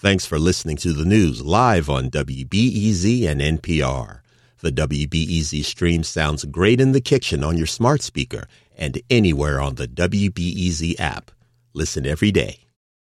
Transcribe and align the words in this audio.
Thanks 0.00 0.24
for 0.24 0.38
listening 0.38 0.78
to 0.78 0.94
the 0.94 1.04
news 1.04 1.42
live 1.42 1.90
on 1.90 2.08
WBEZ 2.08 3.28
and 3.28 3.38
NPR. 3.38 4.20
The 4.62 4.72
WBEZ 4.72 5.62
stream 5.62 6.04
sounds 6.04 6.46
great 6.46 6.80
in 6.80 6.92
the 6.92 7.02
kitchen 7.02 7.44
on 7.44 7.58
your 7.58 7.66
smart 7.66 8.00
speaker 8.00 8.46
and 8.78 8.98
anywhere 9.10 9.60
on 9.60 9.74
the 9.74 9.86
WBEZ 9.86 10.98
app. 10.98 11.30
Listen 11.74 12.06
every 12.06 12.30
day. 12.30 12.60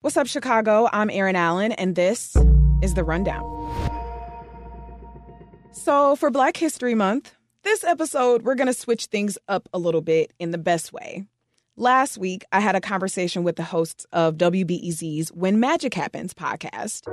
What's 0.03 0.19
up, 0.19 0.27
Chicago? 0.27 0.87
I'm 0.93 1.09
Erin 1.09 1.37
Allen, 1.37 1.73
and 1.73 1.97
this 1.97 2.37
is 2.83 2.93
The 2.93 3.03
Rundown. 3.03 3.43
So, 5.73 6.17
for 6.17 6.31
Black 6.31 6.59
History 6.59 6.95
Month, 6.95 7.35
this 7.63 7.83
episode, 7.83 8.43
we're 8.43 8.57
going 8.57 8.67
to 8.67 8.75
switch 8.75 9.07
things 9.07 9.39
up 9.49 9.71
a 9.73 9.79
little 9.79 10.03
bit 10.03 10.35
in 10.39 10.51
the 10.51 10.59
best 10.59 10.93
way. 10.93 11.25
Last 11.77 12.19
week, 12.19 12.45
I 12.53 12.61
had 12.61 12.77
a 12.77 12.81
conversation 12.81 13.43
with 13.43 13.57
the 13.57 13.65
hosts 13.65 14.07
of 14.13 14.37
WBEZ's 14.37 15.31
When 15.33 15.59
Magic 15.59 15.93
Happens 15.93 16.33
podcast. 16.33 17.09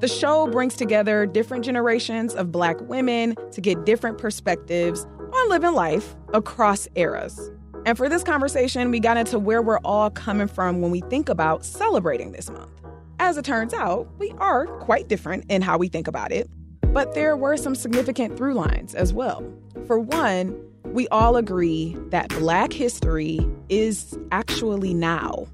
The 0.00 0.08
show 0.08 0.46
brings 0.46 0.76
together 0.76 1.24
different 1.24 1.64
generations 1.64 2.34
of 2.34 2.52
Black 2.52 2.78
women 2.82 3.34
to 3.52 3.62
get 3.62 3.86
different 3.86 4.18
perspectives 4.18 5.06
on 5.32 5.48
living 5.48 5.72
life 5.72 6.16
across 6.34 6.86
eras. 6.96 7.50
And 7.86 7.96
for 7.96 8.10
this 8.10 8.22
conversation, 8.22 8.90
we 8.90 9.00
got 9.00 9.16
into 9.16 9.38
where 9.38 9.62
we're 9.62 9.80
all 9.86 10.10
coming 10.10 10.48
from 10.48 10.82
when 10.82 10.90
we 10.90 11.00
think 11.08 11.30
about 11.30 11.64
celebrating 11.64 12.32
this 12.32 12.50
month. 12.50 12.78
As 13.20 13.38
it 13.38 13.46
turns 13.46 13.72
out, 13.72 14.06
we 14.18 14.34
are 14.36 14.66
quite 14.80 15.08
different 15.08 15.46
in 15.48 15.62
how 15.62 15.78
we 15.78 15.88
think 15.88 16.08
about 16.08 16.30
it, 16.30 16.50
but 16.92 17.14
there 17.14 17.38
were 17.38 17.56
some 17.56 17.74
significant 17.74 18.36
through 18.36 18.52
lines 18.52 18.94
as 18.94 19.14
well. 19.14 19.42
For 19.86 19.98
one, 19.98 20.60
we 20.84 21.08
all 21.08 21.36
agree 21.36 21.96
that 22.10 22.28
Black 22.30 22.72
history 22.72 23.40
is 23.68 24.16
actually 24.30 24.94
now. 24.94 25.46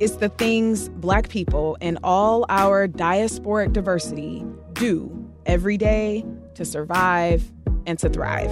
It's 0.00 0.16
the 0.16 0.28
things 0.28 0.88
Black 0.90 1.28
people 1.28 1.76
and 1.80 1.98
all 2.02 2.44
our 2.48 2.88
diasporic 2.88 3.72
diversity 3.72 4.44
do 4.72 5.10
every 5.46 5.76
day 5.76 6.24
to 6.54 6.64
survive 6.64 7.50
and 7.86 7.98
to 7.98 8.08
thrive. 8.08 8.50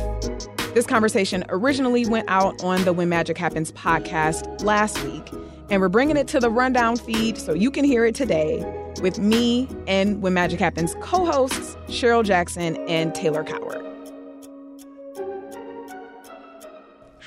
This 0.74 0.86
conversation 0.86 1.44
originally 1.48 2.06
went 2.06 2.28
out 2.28 2.62
on 2.62 2.84
the 2.84 2.92
When 2.92 3.08
Magic 3.08 3.36
Happens 3.36 3.72
podcast 3.72 4.62
last 4.64 5.02
week, 5.05 5.28
and 5.70 5.80
we're 5.80 5.89
bringing 5.89 6.16
it 6.16 6.28
to 6.28 6.41
the 6.41 6.50
Rundown 6.50 6.96
feed 6.96 7.39
so 7.39 7.52
you 7.52 7.70
can 7.70 7.84
hear 7.84 8.05
it 8.05 8.14
today 8.14 8.64
with 9.00 9.18
me 9.18 9.68
and 9.86 10.22
When 10.22 10.34
Magic 10.34 10.61
Happens 10.61 10.94
co 11.00 11.24
hosts 11.24 11.77
Cheryl 11.89 12.24
Jackson 12.24 12.77
and 12.89 13.14
Taylor 13.14 13.44
Coward. 13.44 13.93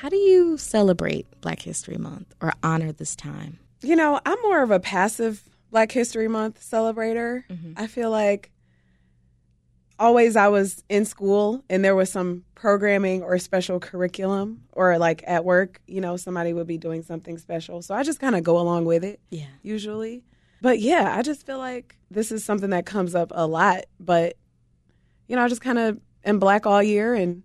How 0.02 0.10
do 0.10 0.16
you 0.16 0.58
celebrate 0.58 1.26
Black 1.42 1.60
History 1.60 1.98
Month 1.98 2.36
or 2.40 2.54
honor 2.62 2.92
this 2.92 3.16
time? 3.16 3.58
You 3.82 3.96
know, 3.96 4.20
I'm 4.28 4.40
more 4.44 4.62
of 4.62 4.70
a 4.70 4.80
passive 4.80 5.42
Black 5.72 5.92
History 5.92 6.28
Month 6.28 6.62
celebrator. 6.62 7.44
Mm-hmm. 7.48 7.74
I 7.78 7.88
feel 7.88 8.12
like 8.12 8.52
always 9.98 10.36
I 10.36 10.50
was 10.50 10.84
in 10.88 11.04
school 11.06 11.64
and 11.68 11.84
there 11.84 11.96
was 11.96 12.12
some 12.12 12.44
programming 12.54 13.24
or 13.24 13.40
special 13.40 13.80
curriculum 13.80 14.66
or 14.72 15.00
like 15.00 15.24
at 15.26 15.44
work, 15.44 15.82
you 15.88 16.00
know, 16.00 16.16
somebody 16.16 16.54
would 16.54 16.68
be 16.68 16.78
doing 16.78 17.02
something 17.02 17.40
special. 17.40 17.82
So 17.82 17.96
I 17.96 18.04
just 18.04 18.20
kind 18.20 18.36
of 18.36 18.44
go 18.44 18.60
along 18.60 18.86
with 18.86 19.04
it. 19.04 19.20
Yeah. 19.32 19.48
Usually. 19.64 20.24
But 20.62 20.80
yeah, 20.80 21.16
I 21.18 21.24
just 21.24 21.44
feel 21.44 21.58
like 21.58 21.98
this 22.12 22.32
is 22.32 22.46
something 22.46 22.70
that 22.70 22.86
comes 22.86 23.16
up 23.16 23.32
a 23.34 23.48
lot, 23.48 23.86
but 24.00 24.36
you 25.28 25.36
know, 25.36 25.44
I 25.44 25.48
just 25.48 25.62
kind 25.62 25.80
of 25.80 26.00
am 26.24 26.38
black 26.38 26.68
all 26.68 26.84
year 26.84 27.16
and 27.16 27.42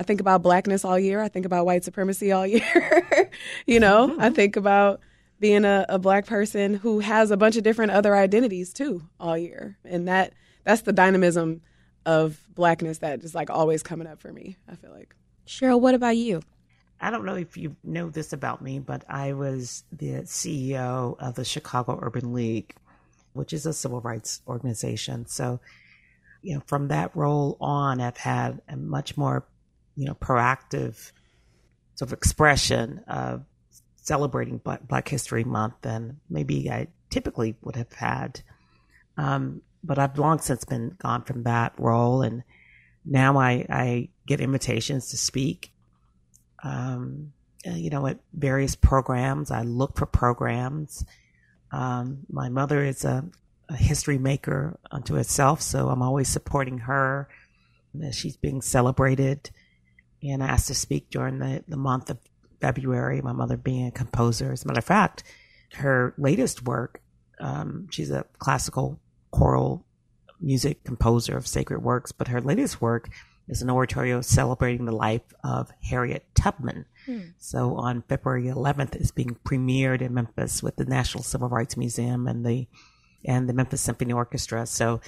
I 0.00 0.02
think 0.02 0.20
about 0.20 0.42
blackness 0.42 0.82
all 0.82 0.98
year. 0.98 1.20
I 1.20 1.28
think 1.28 1.44
about 1.44 1.66
white 1.66 1.84
supremacy 1.84 2.32
all 2.32 2.46
year. 2.46 3.30
you 3.66 3.78
know, 3.78 4.08
mm-hmm. 4.08 4.20
I 4.20 4.30
think 4.30 4.56
about 4.56 5.00
being 5.38 5.66
a, 5.66 5.84
a, 5.90 5.98
black 5.98 6.26
person 6.26 6.74
who 6.74 7.00
has 7.00 7.30
a 7.30 7.36
bunch 7.36 7.56
of 7.56 7.62
different 7.62 7.92
other 7.92 8.16
identities 8.16 8.72
too 8.72 9.02
all 9.20 9.36
year. 9.36 9.76
And 9.84 10.08
that 10.08 10.32
that's 10.64 10.82
the 10.82 10.94
dynamism 10.94 11.60
of 12.06 12.42
blackness 12.54 12.98
that 12.98 13.22
is 13.22 13.34
like 13.34 13.50
always 13.50 13.82
coming 13.82 14.06
up 14.06 14.20
for 14.20 14.32
me, 14.32 14.56
I 14.66 14.74
feel 14.74 14.90
like. 14.90 15.14
Cheryl, 15.46 15.78
what 15.78 15.94
about 15.94 16.16
you? 16.16 16.40
I 16.98 17.10
don't 17.10 17.26
know 17.26 17.36
if 17.36 17.58
you 17.58 17.76
know 17.84 18.08
this 18.08 18.32
about 18.32 18.62
me, 18.62 18.78
but 18.78 19.04
I 19.06 19.34
was 19.34 19.84
the 19.92 20.22
CEO 20.22 21.18
of 21.18 21.34
the 21.34 21.44
Chicago 21.44 21.98
Urban 22.00 22.32
League, 22.32 22.74
which 23.34 23.52
is 23.52 23.66
a 23.66 23.74
civil 23.74 24.00
rights 24.00 24.40
organization. 24.48 25.26
So, 25.26 25.60
you 26.40 26.54
know, 26.54 26.62
from 26.66 26.88
that 26.88 27.14
role 27.14 27.58
on, 27.60 28.00
I've 28.00 28.16
had 28.16 28.62
a 28.66 28.76
much 28.76 29.18
more 29.18 29.44
you 29.96 30.06
know, 30.06 30.14
proactive 30.14 31.12
sort 31.94 32.08
of 32.08 32.12
expression 32.12 33.00
of 33.06 33.44
celebrating 33.96 34.58
Black 34.58 35.08
History 35.08 35.44
Month 35.44 35.74
than 35.82 36.18
maybe 36.28 36.70
I 36.70 36.88
typically 37.10 37.56
would 37.62 37.76
have 37.76 37.92
had. 37.92 38.40
Um, 39.16 39.62
but 39.84 39.98
I've 39.98 40.18
long 40.18 40.38
since 40.38 40.64
been 40.64 40.96
gone 40.98 41.22
from 41.22 41.42
that 41.44 41.74
role, 41.78 42.22
and 42.22 42.42
now 43.04 43.38
I, 43.38 43.66
I 43.68 44.08
get 44.26 44.40
invitations 44.40 45.10
to 45.10 45.16
speak. 45.16 45.72
Um, 46.62 47.32
uh, 47.66 47.74
you 47.74 47.90
know, 47.90 48.06
at 48.06 48.20
various 48.32 48.74
programs, 48.74 49.50
I 49.50 49.62
look 49.62 49.96
for 49.96 50.06
programs. 50.06 51.04
Um, 51.72 52.20
my 52.30 52.48
mother 52.48 52.84
is 52.84 53.04
a, 53.04 53.24
a, 53.68 53.76
history 53.76 54.18
maker 54.18 54.78
unto 54.90 55.14
herself, 55.14 55.60
so 55.62 55.88
I'm 55.88 56.02
always 56.02 56.28
supporting 56.28 56.78
her 56.78 57.28
as 58.02 58.14
she's 58.16 58.36
being 58.36 58.60
celebrated 58.62 59.50
and 60.22 60.42
asked 60.42 60.68
to 60.68 60.74
speak 60.74 61.10
during 61.10 61.38
the, 61.38 61.64
the 61.68 61.76
month 61.76 62.10
of 62.10 62.18
February, 62.60 63.22
my 63.22 63.32
mother 63.32 63.56
being 63.56 63.86
a 63.86 63.90
composer. 63.90 64.52
As 64.52 64.64
a 64.64 64.68
matter 64.68 64.78
of 64.78 64.84
fact, 64.84 65.22
her 65.74 66.14
latest 66.18 66.64
work, 66.64 67.00
um, 67.38 67.88
she's 67.90 68.10
a 68.10 68.24
classical 68.38 69.00
choral 69.30 69.86
music 70.40 70.84
composer 70.84 71.36
of 71.36 71.46
sacred 71.46 71.82
works, 71.82 72.12
but 72.12 72.28
her 72.28 72.40
latest 72.40 72.80
work 72.80 73.08
is 73.48 73.62
an 73.62 73.70
oratorio 73.70 74.20
celebrating 74.20 74.84
the 74.84 74.92
life 74.92 75.34
of 75.42 75.70
Harriet 75.82 76.24
Tubman. 76.34 76.86
Hmm. 77.04 77.20
So 77.38 77.74
on 77.76 78.02
February 78.08 78.44
11th, 78.44 78.94
it's 78.94 79.10
being 79.10 79.36
premiered 79.44 80.02
in 80.02 80.14
Memphis 80.14 80.62
with 80.62 80.76
the 80.76 80.84
National 80.84 81.24
Civil 81.24 81.48
Rights 81.48 81.76
Museum 81.76 82.26
and 82.26 82.46
the 82.46 82.66
and 83.24 83.48
the 83.48 83.52
Memphis 83.52 83.82
Symphony 83.82 84.14
Orchestra. 84.14 84.64
So 84.66 85.00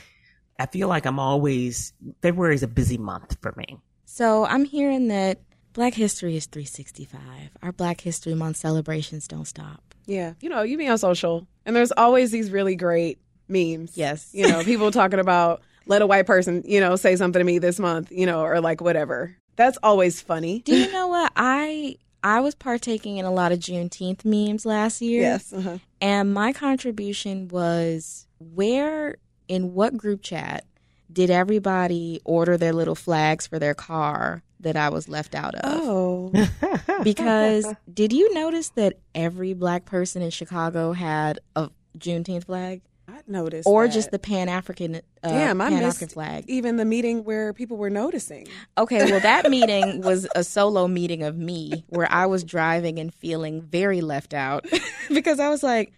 I 0.58 0.66
feel 0.66 0.88
like 0.88 1.06
I'm 1.06 1.18
always 1.18 1.92
February 2.20 2.54
is 2.54 2.62
a 2.62 2.68
busy 2.68 2.98
month 2.98 3.36
for 3.40 3.54
me. 3.56 3.78
So 4.14 4.44
I'm 4.44 4.66
hearing 4.66 5.08
that 5.08 5.40
Black 5.72 5.94
History 5.94 6.36
is 6.36 6.44
365. 6.44 7.18
Our 7.62 7.72
Black 7.72 8.02
History 8.02 8.34
Month 8.34 8.58
celebrations 8.58 9.26
don't 9.26 9.46
stop. 9.46 9.94
Yeah. 10.04 10.34
You 10.40 10.50
know, 10.50 10.60
you 10.60 10.76
be 10.76 10.86
on 10.86 10.98
social, 10.98 11.46
and 11.64 11.74
there's 11.74 11.92
always 11.92 12.30
these 12.30 12.50
really 12.50 12.76
great 12.76 13.18
memes. 13.48 13.96
Yes. 13.96 14.28
You 14.34 14.48
know, 14.48 14.62
people 14.64 14.90
talking 14.90 15.18
about 15.18 15.62
let 15.86 16.02
a 16.02 16.06
white 16.06 16.26
person, 16.26 16.62
you 16.66 16.78
know, 16.78 16.94
say 16.94 17.16
something 17.16 17.40
to 17.40 17.44
me 17.44 17.58
this 17.58 17.80
month, 17.80 18.12
you 18.12 18.26
know, 18.26 18.42
or 18.42 18.60
like 18.60 18.82
whatever. 18.82 19.34
That's 19.56 19.78
always 19.82 20.20
funny. 20.20 20.58
Do 20.58 20.76
you 20.76 20.92
know 20.92 21.08
what? 21.08 21.32
I 21.34 21.96
I 22.22 22.40
was 22.40 22.54
partaking 22.54 23.16
in 23.16 23.24
a 23.24 23.32
lot 23.32 23.50
of 23.50 23.60
Juneteenth 23.60 24.26
memes 24.26 24.66
last 24.66 25.00
year. 25.00 25.22
Yes. 25.22 25.54
Uh-huh. 25.54 25.78
And 26.02 26.34
my 26.34 26.52
contribution 26.52 27.48
was 27.48 28.26
where 28.38 29.16
in 29.48 29.72
what 29.72 29.96
group 29.96 30.20
chat 30.20 30.66
did 31.12 31.30
everybody 31.30 32.20
order 32.24 32.56
their 32.56 32.72
little 32.72 32.94
flags 32.94 33.46
for 33.46 33.58
their 33.58 33.74
car 33.74 34.42
that 34.60 34.76
I 34.76 34.88
was 34.88 35.08
left 35.08 35.34
out 35.34 35.54
of? 35.54 35.60
Oh. 35.64 36.32
because 37.02 37.66
did 37.92 38.12
you 38.12 38.32
notice 38.34 38.70
that 38.70 38.98
every 39.14 39.54
black 39.54 39.84
person 39.84 40.22
in 40.22 40.30
Chicago 40.30 40.92
had 40.92 41.40
a 41.56 41.70
Juneteenth 41.98 42.46
flag? 42.46 42.82
I 43.08 43.20
noticed. 43.26 43.68
Or 43.68 43.86
that. 43.86 43.92
just 43.92 44.10
the 44.10 44.18
Pan 44.18 44.48
African 44.48 44.96
uh, 44.96 45.00
Damn, 45.22 45.60
I 45.60 45.70
Pan 45.70 45.82
African 45.82 46.08
flag. 46.08 46.44
Even 46.48 46.76
the 46.76 46.84
meeting 46.84 47.24
where 47.24 47.52
people 47.52 47.76
were 47.76 47.90
noticing. 47.90 48.46
Okay, 48.78 49.10
well 49.10 49.20
that 49.20 49.50
meeting 49.50 50.00
was 50.02 50.26
a 50.34 50.44
solo 50.44 50.86
meeting 50.86 51.22
of 51.22 51.36
me 51.36 51.84
where 51.88 52.10
I 52.10 52.26
was 52.26 52.44
driving 52.44 52.98
and 52.98 53.12
feeling 53.12 53.60
very 53.60 54.00
left 54.00 54.34
out 54.34 54.66
because 55.08 55.40
I 55.40 55.48
was 55.48 55.62
like 55.62 55.92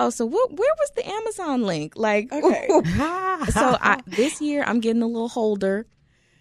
Oh, 0.00 0.08
so 0.08 0.24
what, 0.24 0.50
where 0.50 0.72
was 0.78 0.90
the 0.96 1.06
Amazon 1.06 1.62
link? 1.62 1.92
Like, 1.94 2.32
okay. 2.32 2.66
so 3.50 3.76
I, 3.80 4.00
this 4.06 4.40
year 4.40 4.64
I'm 4.66 4.80
getting 4.80 5.02
a 5.02 5.06
little 5.06 5.28
holder, 5.28 5.86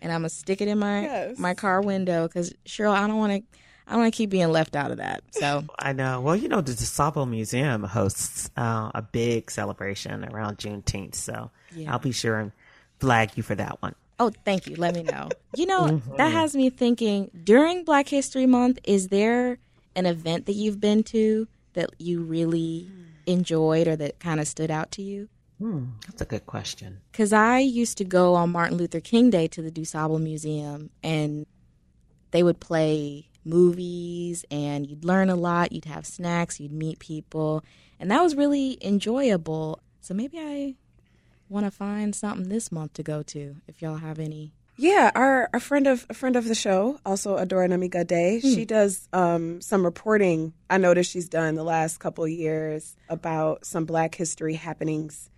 and 0.02 0.14
I'm 0.14 0.22
gonna 0.22 0.30
stick 0.30 0.62
it 0.62 0.70
in 0.70 0.80
my 0.80 1.02
yes. 1.02 1.38
my 1.38 1.54
car 1.54 1.82
window 1.82 2.28
because 2.28 2.54
Cheryl, 2.66 2.94
I 2.94 3.06
don't 3.08 3.18
want 3.18 3.34
to. 3.34 3.60
I 3.86 3.94
don't 3.94 4.02
want 4.02 4.14
to 4.14 4.18
keep 4.18 4.30
being 4.30 4.50
left 4.50 4.76
out 4.76 4.92
of 4.92 4.98
that. 4.98 5.24
So 5.32 5.66
I 5.80 5.94
know. 5.94 6.22
Well, 6.22 6.36
you 6.36 6.48
know, 6.48 6.62
the 6.62 6.74
DuSable 6.74 7.28
Museum 7.28 7.84
hosts 7.84 8.48
uh, 8.56 8.92
a 8.94 9.02
big 9.02 9.50
celebration 9.50 10.26
around 10.26 10.60
Juneteenth, 10.60 11.16
so 11.16 11.50
yeah. 11.76 11.92
I'll 11.92 12.00
be 12.00 12.12
sure 12.12 12.40
and 12.40 12.52
flag 13.00 13.32
you 13.36 13.42
for 13.42 13.56
that 13.56 13.82
one. 13.82 13.96
Oh, 14.20 14.32
thank 14.46 14.68
you. 14.68 14.76
Let 14.76 14.94
me 14.94 15.02
know. 15.02 15.30
You 15.56 15.66
know, 15.66 15.82
mm-hmm. 15.86 16.18
that 16.18 16.32
has 16.32 16.56
me 16.56 16.70
thinking 16.70 17.32
during 17.44 17.84
Black 17.84 18.08
History 18.08 18.46
Month, 18.46 18.78
is 18.84 19.08
there 19.08 19.58
an 19.96 20.06
event 20.06 20.46
that 20.46 20.54
you've 20.54 20.80
been 20.80 21.04
to 21.06 21.48
that 21.74 21.90
you 21.98 22.22
really 22.22 22.92
enjoyed 23.30 23.88
or 23.88 23.96
that 23.96 24.20
kind 24.20 24.40
of 24.40 24.48
stood 24.48 24.72
out 24.72 24.92
to 24.92 25.02
you? 25.02 25.30
Hmm, 25.60 25.86
that's 26.08 26.22
a 26.22 26.26
good 26.26 26.46
question. 26.46 27.02
Because 27.12 27.34
I 27.34 27.60
used 27.60 27.98
to 27.98 28.06
go 28.06 28.36
on 28.36 28.52
Martin 28.52 28.78
Luther 28.78 29.02
King 29.02 29.30
Day 29.30 29.48
to 29.50 29.62
the 29.62 29.72
DuSable 29.72 30.22
Museum, 30.22 30.90
and 31.04 31.46
they 32.32 32.44
would 32.44 32.60
play 32.60 33.30
movies, 33.44 34.46
and 34.50 34.88
you'd 34.88 35.04
learn 35.04 35.30
a 35.30 35.36
lot. 35.36 35.72
You'd 35.72 35.86
have 35.86 36.06
snacks, 36.06 36.60
you'd 36.60 36.72
meet 36.72 37.00
people, 37.00 37.64
and 38.00 38.10
that 38.10 38.24
was 38.24 38.36
really 38.36 38.78
enjoyable. 38.82 39.82
So 40.00 40.14
maybe 40.14 40.40
I 40.40 40.76
want 41.50 41.66
to 41.66 41.72
find 41.72 42.16
something 42.16 42.48
this 42.48 42.72
month 42.72 42.94
to 42.94 43.04
go 43.04 43.22
to, 43.24 43.58
if 43.68 43.82
y'all 43.82 43.98
have 43.98 44.20
any. 44.20 44.54
Yeah, 44.82 45.12
our 45.14 45.50
a 45.54 45.60
friend 45.60 45.88
of 45.88 46.06
a 46.10 46.14
friend 46.14 46.38
of 46.38 46.48
the 46.48 46.56
show, 46.56 47.02
also 47.06 47.36
Adora 47.36 47.68
Namigadde, 47.68 48.42
she 48.42 48.64
does 48.64 49.10
um, 49.12 49.60
some 49.60 49.84
reporting. 49.84 50.54
I 50.70 50.78
noticed 50.78 51.12
she's 51.12 51.28
done 51.28 51.56
the 51.56 51.66
last 51.66 51.98
couple 52.00 52.24
of 52.24 52.30
years 52.30 52.96
about 53.10 53.66
some 53.66 53.84
Black 53.84 54.16
history 54.16 54.54
happenings 54.54 55.30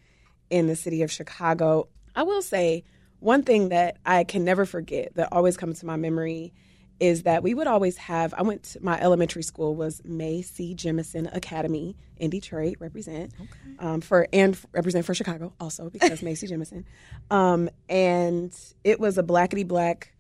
in 0.52 0.68
the 0.68 0.76
city 0.76 1.02
of 1.02 1.12
Chicago. 1.12 1.88
I 2.16 2.22
will 2.22 2.44
say 2.44 2.84
one 3.20 3.42
thing 3.42 3.70
that 3.70 3.98
I 4.06 4.26
can 4.26 4.46
never 4.46 4.64
forget 4.64 5.16
that 5.16 5.30
always 5.32 5.58
comes 5.58 5.80
to 5.80 5.88
my 5.88 5.96
memory 5.96 6.54
is 7.02 7.24
that 7.24 7.42
we 7.42 7.56
would 7.56 7.66
always 7.66 7.98
have. 7.98 8.32
I 8.36 8.44
went 8.44 8.62
to 8.64 8.84
my 8.84 9.02
elementary 9.02 9.42
school 9.42 9.76
was 9.76 10.02
Mae 10.06 10.44
C. 10.44 10.76
Jemison 10.76 11.36
Academy 11.36 11.98
in 12.18 12.30
Detroit, 12.30 12.76
represent 12.80 13.34
um, 13.80 14.02
for 14.02 14.28
and 14.32 14.56
represent 14.72 15.06
for 15.06 15.16
Chicago 15.16 15.52
also 15.60 15.90
because 15.90 16.22
Mae 16.22 16.36
C. 16.36 16.48
Jemison, 16.48 16.86
um, 17.32 17.70
and 17.90 18.56
it 18.84 19.00
was 19.00 19.18
a 19.18 19.24
blackety 19.24 19.68
black 19.68 20.14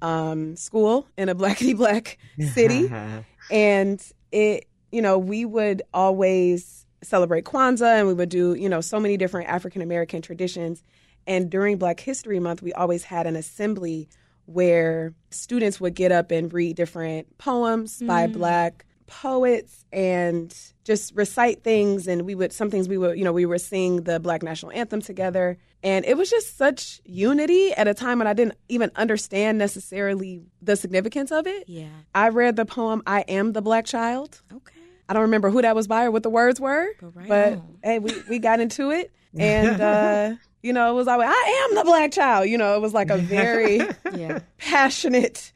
um, 0.00 0.56
school 0.56 1.06
in 1.18 1.28
a 1.28 1.34
blackety 1.34 1.76
black 1.76 2.18
city, 2.54 2.90
and 3.50 4.02
it 4.32 4.66
you 4.90 5.02
know 5.02 5.18
we 5.18 5.44
would 5.44 5.82
always 5.92 6.86
celebrate 7.02 7.44
Kwanzaa 7.44 7.98
and 7.98 8.08
we 8.08 8.14
would 8.14 8.30
do 8.30 8.54
you 8.54 8.70
know 8.70 8.80
so 8.80 8.98
many 8.98 9.18
different 9.18 9.50
African 9.50 9.82
American 9.82 10.22
traditions, 10.22 10.82
and 11.26 11.50
during 11.50 11.76
Black 11.76 12.00
History 12.00 12.40
Month 12.40 12.62
we 12.62 12.72
always 12.72 13.04
had 13.04 13.26
an 13.26 13.36
assembly 13.36 14.08
where 14.52 15.14
students 15.30 15.80
would 15.80 15.94
get 15.94 16.12
up 16.12 16.30
and 16.30 16.52
read 16.52 16.76
different 16.76 17.38
poems 17.38 18.02
by 18.02 18.26
black 18.26 18.84
poets 19.06 19.84
and 19.92 20.56
just 20.84 21.14
recite 21.14 21.62
things. 21.62 22.06
And 22.08 22.22
we 22.22 22.34
would 22.34 22.52
some 22.52 22.70
things 22.70 22.88
we 22.88 22.96
would 22.98 23.18
you 23.18 23.24
know 23.24 23.32
we 23.32 23.44
were 23.46 23.58
singing 23.58 24.02
the 24.04 24.18
black 24.20 24.42
national 24.42 24.72
anthem 24.72 25.00
together. 25.02 25.58
And 25.84 26.04
it 26.04 26.16
was 26.16 26.30
just 26.30 26.56
such 26.56 27.00
unity 27.04 27.72
at 27.72 27.88
a 27.88 27.94
time 27.94 28.18
when 28.18 28.26
i 28.28 28.32
didn't 28.32 28.54
even 28.68 28.90
understand 28.96 29.58
necessarily 29.58 30.42
the 30.62 30.76
significance 30.76 31.30
of 31.32 31.46
it. 31.46 31.68
Yeah. 31.68 31.88
i 32.14 32.28
read 32.28 32.56
the 32.56 32.64
poem 32.64 33.02
i 33.06 33.20
am 33.22 33.52
the 33.52 33.62
black 33.62 33.84
child. 33.84 34.40
Okay. 34.52 34.80
i 35.08 35.12
don't 35.12 35.22
remember 35.22 35.50
who 35.50 35.60
that 35.62 35.74
was 35.74 35.86
by 35.88 36.04
or 36.04 36.10
what 36.10 36.22
the 36.22 36.30
words 36.30 36.60
were 36.60 36.86
But 37.00 37.16
right 37.16 37.28
but 37.28 37.62
hey 37.82 37.98
we, 37.98 38.12
we 38.30 38.38
got 38.38 38.60
into 38.60 38.90
it. 38.92 39.10
And 39.38 39.80
uh 39.80 40.34
you 40.62 40.72
know 40.72 40.90
it 40.90 40.94
was 40.94 41.08
always 41.08 41.28
i 41.30 41.66
am 41.70 41.76
the 41.76 41.84
black 41.84 42.12
child 42.12 42.48
you 42.48 42.56
know 42.58 42.76
it 42.76 42.80
was 42.80 42.94
like 42.94 43.10
a 43.10 43.16
very 43.18 43.80
Yeah. 44.14 44.40
passionate 44.58 45.52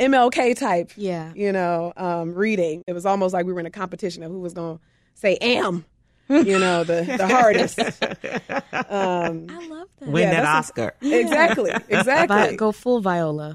MLK 0.00 0.56
type, 0.56 0.92
Yeah. 0.96 1.32
you 1.34 1.50
know, 1.50 1.92
um, 1.96 2.32
reading. 2.32 2.84
It 2.86 2.92
was 2.92 3.04
almost 3.04 3.34
like 3.34 3.46
we 3.46 3.52
were 3.52 3.58
in 3.58 3.66
a 3.66 3.70
competition 3.70 4.22
of 4.22 4.30
who 4.30 4.38
was 4.38 4.54
going 4.54 4.78
to 4.78 4.84
say 5.14 5.36
"am," 5.40 5.84
you 6.28 6.56
know, 6.56 6.84
the 6.84 7.02
the 7.02 7.26
hardest. 7.26 7.80
Um, 8.72 9.46
I 9.50 9.66
love 9.68 9.88
that. 9.98 10.08
Win 10.08 10.22
Yeah, 10.22 10.30
that 10.30 10.42
that's 10.42 10.68
Oscar. 10.68 10.94
exactly, 11.02 11.70
Vi- 11.72 11.84
exactly. 11.98 12.56
go 12.56 12.70
full 12.70 13.00
Viola. 13.00 13.54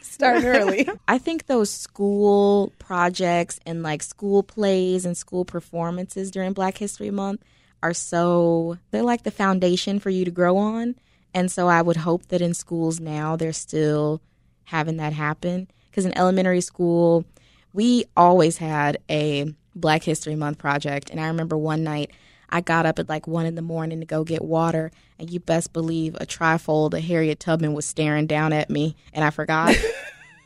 Starting 0.00 0.46
early. 0.46 0.88
I 1.06 1.18
think 1.18 1.44
those 1.44 1.70
school 1.70 2.72
projects 2.78 3.60
and 3.66 3.82
like 3.82 4.02
school 4.02 4.42
plays 4.42 5.04
and 5.04 5.14
school 5.14 5.44
performances 5.44 6.30
during 6.30 6.54
Black 6.54 6.78
History 6.78 7.10
Month 7.10 7.42
are 7.86 7.94
so, 7.94 8.78
they're 8.90 9.02
like 9.02 9.22
the 9.22 9.30
foundation 9.30 10.00
for 10.00 10.10
you 10.10 10.24
to 10.24 10.30
grow 10.30 10.56
on. 10.56 10.96
And 11.32 11.50
so 11.50 11.68
I 11.68 11.82
would 11.82 11.98
hope 11.98 12.26
that 12.28 12.40
in 12.40 12.52
schools 12.54 12.98
now 12.98 13.36
they're 13.36 13.52
still 13.52 14.20
having 14.64 14.96
that 14.96 15.12
happen. 15.12 15.68
Because 15.88 16.04
in 16.04 16.16
elementary 16.18 16.60
school, 16.60 17.24
we 17.72 18.04
always 18.16 18.58
had 18.58 18.98
a 19.08 19.54
Black 19.74 20.02
History 20.02 20.34
Month 20.34 20.58
project. 20.58 21.10
And 21.10 21.20
I 21.20 21.28
remember 21.28 21.56
one 21.56 21.84
night 21.84 22.10
I 22.50 22.60
got 22.60 22.86
up 22.86 22.98
at 22.98 23.08
like 23.08 23.26
one 23.26 23.46
in 23.46 23.54
the 23.54 23.62
morning 23.62 24.00
to 24.00 24.06
go 24.06 24.24
get 24.24 24.42
water. 24.42 24.90
And 25.18 25.30
you 25.30 25.38
best 25.38 25.72
believe 25.72 26.16
a 26.16 26.26
trifold 26.26 26.94
of 26.94 27.04
Harriet 27.04 27.38
Tubman 27.38 27.72
was 27.72 27.86
staring 27.86 28.26
down 28.26 28.52
at 28.52 28.68
me. 28.68 28.96
And 29.12 29.24
I 29.24 29.30
forgot. 29.30 29.76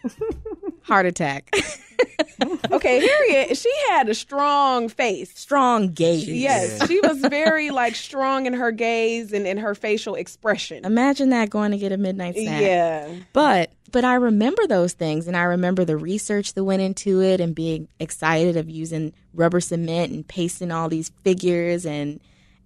Heart 0.83 1.07
attack. 1.07 1.55
Okay, 2.71 3.01
Harriet, 3.01 3.57
she 3.57 3.73
had 3.89 4.09
a 4.09 4.15
strong 4.15 4.89
face. 4.89 5.37
Strong 5.37 5.93
gaze. 5.93 6.29
Yes, 6.29 6.87
she 6.87 7.01
was 7.01 7.19
very 7.19 7.71
like 7.71 7.95
strong 7.95 8.47
in 8.47 8.53
her 8.53 8.71
gaze 8.71 9.33
and 9.33 9.47
in 9.47 9.59
her 9.59 9.75
facial 9.75 10.15
expression. 10.15 10.85
Imagine 10.85 11.31
that 11.31 11.51
going 11.51 11.73
to 11.73 11.79
get 11.79 11.91
a 11.91 11.97
midnight 11.97 12.37
snack. 12.37 12.63
Yeah. 12.63 13.13
But 13.33 13.73
but 13.91 14.05
I 14.05 14.15
remember 14.15 14.67
those 14.67 14.93
things 14.93 15.27
and 15.27 15.37
I 15.37 15.43
remember 15.43 15.85
the 15.85 15.97
research 15.97 16.55
that 16.55 16.65
went 16.65 16.83
into 16.83 17.21
it 17.21 17.41
and 17.41 17.55
being 17.55 17.89
excited 17.99 18.57
of 18.57 18.71
using 18.71 19.13
rubber 19.35 19.61
cement 19.61 20.13
and 20.13 20.27
pasting 20.27 20.71
all 20.71 20.89
these 20.89 21.11
figures 21.25 21.85
and 21.85 22.21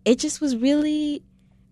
it 0.04 0.18
just 0.18 0.40
was 0.40 0.56
really 0.56 1.22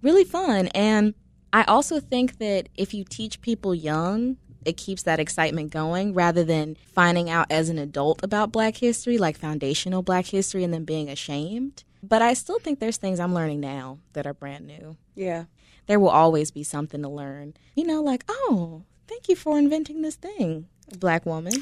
really 0.01 0.25
fun 0.25 0.69
and 0.69 1.15
I 1.53 1.65
also 1.65 2.01
think 2.01 2.39
that 2.39 2.71
if 2.77 2.95
you 2.95 3.05
teach 3.05 3.43
people 3.43 3.75
young 3.75 4.39
it 4.65 4.77
keeps 4.77 5.03
that 5.03 5.21
excitement 5.21 5.71
going 5.71 6.15
rather 6.15 6.45
than 6.45 6.77
finding 6.95 7.29
out 7.31 7.47
as 7.51 7.69
an 7.69 7.79
adult 7.79 8.23
about 8.23 8.53
black 8.53 8.77
history 8.77 9.19
like 9.19 9.37
foundational 9.37 10.03
black 10.03 10.27
history 10.27 10.63
and 10.65 10.73
then 10.73 10.85
being 10.85 11.09
ashamed 11.09 11.85
but 12.03 12.21
I 12.23 12.35
still 12.35 12.59
think 12.59 12.81
there's 12.81 12.97
things 12.97 13.21
I'm 13.21 13.35
learning 13.35 13.61
now 13.61 13.99
that 14.15 14.27
are 14.27 14.35
brand 14.35 14.67
new 14.67 14.97
Yeah. 15.15 15.45
there 15.87 16.01
will 16.01 16.09
always 16.11 16.51
be 16.51 16.63
something 16.65 17.01
to 17.03 17.09
learn. 17.09 17.55
You 17.77 17.85
know, 17.87 18.03
like, 18.03 18.25
oh, 18.29 18.83
thank 19.09 19.29
you 19.29 19.37
for 19.37 19.59
inventing 19.59 20.03
this 20.03 20.17
thing, 20.17 20.67
black 20.99 21.25
woman. 21.27 21.53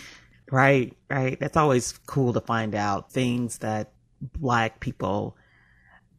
Right, 0.51 0.97
right. 1.09 1.39
That's 1.39 1.57
always 1.57 1.93
cool 2.07 2.33
to 2.33 2.41
find 2.41 2.75
out 2.75 3.13
things 3.13 3.59
that 3.59 3.93
black 4.39 4.81
people 4.81 5.37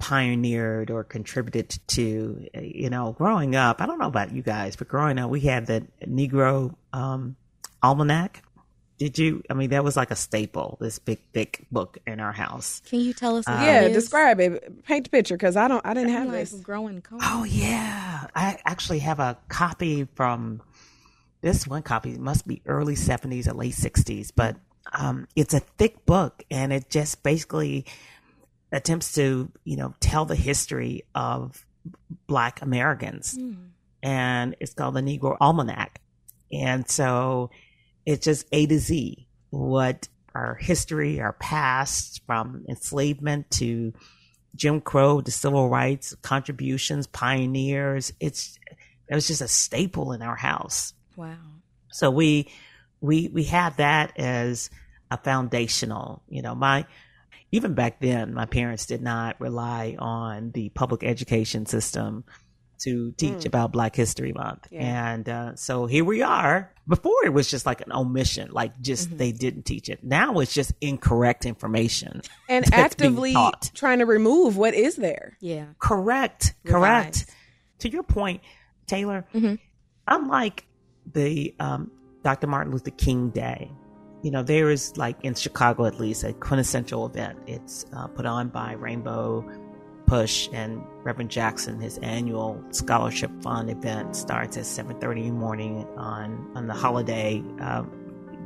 pioneered 0.02 0.90
or 0.90 1.04
contributed 1.04 1.80
to. 1.88 2.48
You 2.60 2.90
know, 2.90 3.14
growing 3.14 3.56
up, 3.56 3.82
I 3.82 3.86
don't 3.86 4.00
know 4.00 4.08
about 4.08 4.34
you 4.34 4.42
guys, 4.42 4.76
but 4.76 4.88
growing 4.88 5.20
up, 5.20 5.30
we 5.30 5.42
had 5.42 5.68
the 5.68 5.86
Negro 6.04 6.76
um, 6.92 7.36
Almanac. 7.84 8.44
Did 8.98 9.18
you? 9.20 9.44
I 9.50 9.54
mean, 9.54 9.70
that 9.70 9.84
was 9.84 9.96
like 9.96 10.10
a 10.12 10.16
staple, 10.16 10.78
this 10.82 11.00
big, 11.00 11.20
thick 11.34 11.66
book 11.72 12.00
in 12.06 12.20
our 12.20 12.32
house. 12.32 12.82
Can 12.86 13.00
you 13.00 13.14
tell 13.14 13.38
us 13.38 13.48
what 13.48 13.62
yeah, 13.62 13.82
it 13.82 13.92
is? 13.92 14.04
describe 14.04 14.40
it. 14.40 14.84
Paint 14.86 15.06
the 15.06 15.10
picture 15.12 15.36
because 15.36 15.56
I 15.56 15.68
don't 15.68 15.86
I 15.86 15.94
didn't 15.94 16.10
have 16.10 16.28
like 16.28 16.50
this. 16.50 16.54
growing 16.54 17.02
cold. 17.02 17.22
Oh 17.24 17.44
yeah, 17.44 18.28
I 18.36 18.58
actually 18.66 19.00
have 19.00 19.20
a 19.20 19.38
copy 19.50 20.08
from 20.16 20.62
this 21.42 21.68
one 21.68 21.84
copy. 21.84 22.14
It 22.14 22.20
must 22.20 22.48
be 22.48 22.62
early 22.66 22.96
seventies 22.96 23.48
or 23.48 23.54
late 23.54 23.76
sixties, 23.76 24.32
but 24.32 24.58
um, 24.94 25.28
it's 25.36 25.54
a 25.54 25.60
thick 25.60 26.06
book, 26.06 26.44
and 26.50 26.74
it 26.74 26.90
just 26.90 27.24
basically 27.24 27.86
attempts 28.72 29.14
to 29.14 29.52
you 29.64 29.78
know 29.78 29.94
tell 30.00 30.26
the 30.26 30.36
history 30.36 31.04
of 31.16 31.66
Black 32.28 32.62
Americans, 32.62 33.36
hmm. 33.38 33.54
and 34.04 34.56
it's 34.60 34.74
called 34.74 34.96
the 34.96 35.02
Negro 35.02 35.38
Almanac, 35.40 36.02
and 36.52 36.90
so 36.90 37.50
it's 38.06 38.26
just 38.26 38.46
A 38.52 38.66
to 38.68 38.80
Z 38.80 39.28
what 39.52 40.08
our 40.34 40.56
history, 40.56 41.20
our 41.20 41.34
past, 41.34 42.22
from 42.26 42.66
enslavement 42.70 43.52
to 43.52 43.94
Jim 44.56 44.82
Crow, 44.82 45.22
the 45.22 45.32
civil 45.32 45.70
rights 45.70 46.16
contributions, 46.22 47.08
pioneers. 47.08 48.14
It's 48.20 48.58
it 49.08 49.16
was 49.16 49.28
just 49.28 49.42
a 49.42 49.48
staple 49.48 50.14
in 50.14 50.22
our 50.22 50.36
house. 50.36 50.94
Wow. 51.16 51.36
So 51.92 52.10
we 52.10 52.52
we 53.02 53.28
we 53.28 53.44
had 53.44 53.78
that 53.78 54.18
as 54.18 54.70
a 55.10 55.18
foundational. 55.18 56.24
You 56.30 56.42
know, 56.42 56.56
my 56.56 56.86
even 57.52 57.74
back 57.74 58.00
then, 58.00 58.34
my 58.34 58.46
parents 58.46 58.86
did 58.86 59.02
not 59.02 59.40
rely 59.40 59.96
on 60.00 60.52
the 60.52 60.70
public 60.70 61.04
education 61.04 61.66
system 61.66 62.24
to 62.80 63.12
teach 63.12 63.46
about 63.46 63.72
Black 63.72 63.96
History 63.96 64.34
Month, 64.34 64.68
and 64.72 65.30
uh, 65.30 65.56
so 65.56 65.86
here 65.86 66.04
we 66.04 66.24
are. 66.24 66.74
Before 66.88 67.14
it 67.26 67.30
was 67.32 67.50
just 67.50 67.66
like 67.66 67.82
an 67.82 67.92
omission, 67.92 68.50
like 68.52 68.80
just 68.82 69.16
they 69.16 69.32
didn't 69.32 69.64
teach 69.66 69.88
it. 69.88 70.04
Now 70.04 70.40
it's 70.40 70.52
just 70.54 70.74
incorrect 70.82 71.46
information 71.46 72.22
and 72.50 72.66
actively 72.74 73.36
trying 73.76 74.00
to 74.00 74.06
remove 74.06 74.58
what 74.58 74.74
is 74.74 74.96
there. 74.96 75.38
Yeah. 75.42 75.68
Correct. 75.78 76.56
Correct. 76.66 77.28
To 77.80 77.90
your 77.90 78.04
point, 78.04 78.42
Taylor, 78.88 79.26
unlike 80.08 80.66
the 81.14 81.54
um, 81.60 81.92
Dr. 82.24 82.48
Martin 82.48 82.72
Luther 82.74 82.92
King 82.92 83.30
Day, 83.30 83.72
you 84.22 84.32
know, 84.32 84.44
there 84.44 84.70
is 84.70 84.98
like 84.98 85.18
in 85.24 85.34
Chicago 85.34 85.86
at 85.86 86.00
least 86.00 86.24
a 86.24 86.34
quintessential 86.34 87.06
event. 87.06 87.40
It's 87.48 87.86
uh, 87.94 88.08
put 88.08 88.26
on 88.26 88.50
by 88.50 88.74
Rainbow 88.74 89.50
Push 90.06 90.50
and 90.54 90.84
Reverend 91.04 91.32
Jackson. 91.32 91.80
His 91.80 91.98
annual 92.00 92.62
scholarship 92.72 93.32
fund 93.42 93.70
event 93.70 94.16
starts 94.16 94.58
at 94.58 94.64
7:30 94.64 95.18
in 95.18 95.26
the 95.28 95.32
morning 95.34 95.88
on 95.98 96.52
on 96.56 96.68
the 96.68 96.74
holiday 96.74 97.44
um, 97.62 97.90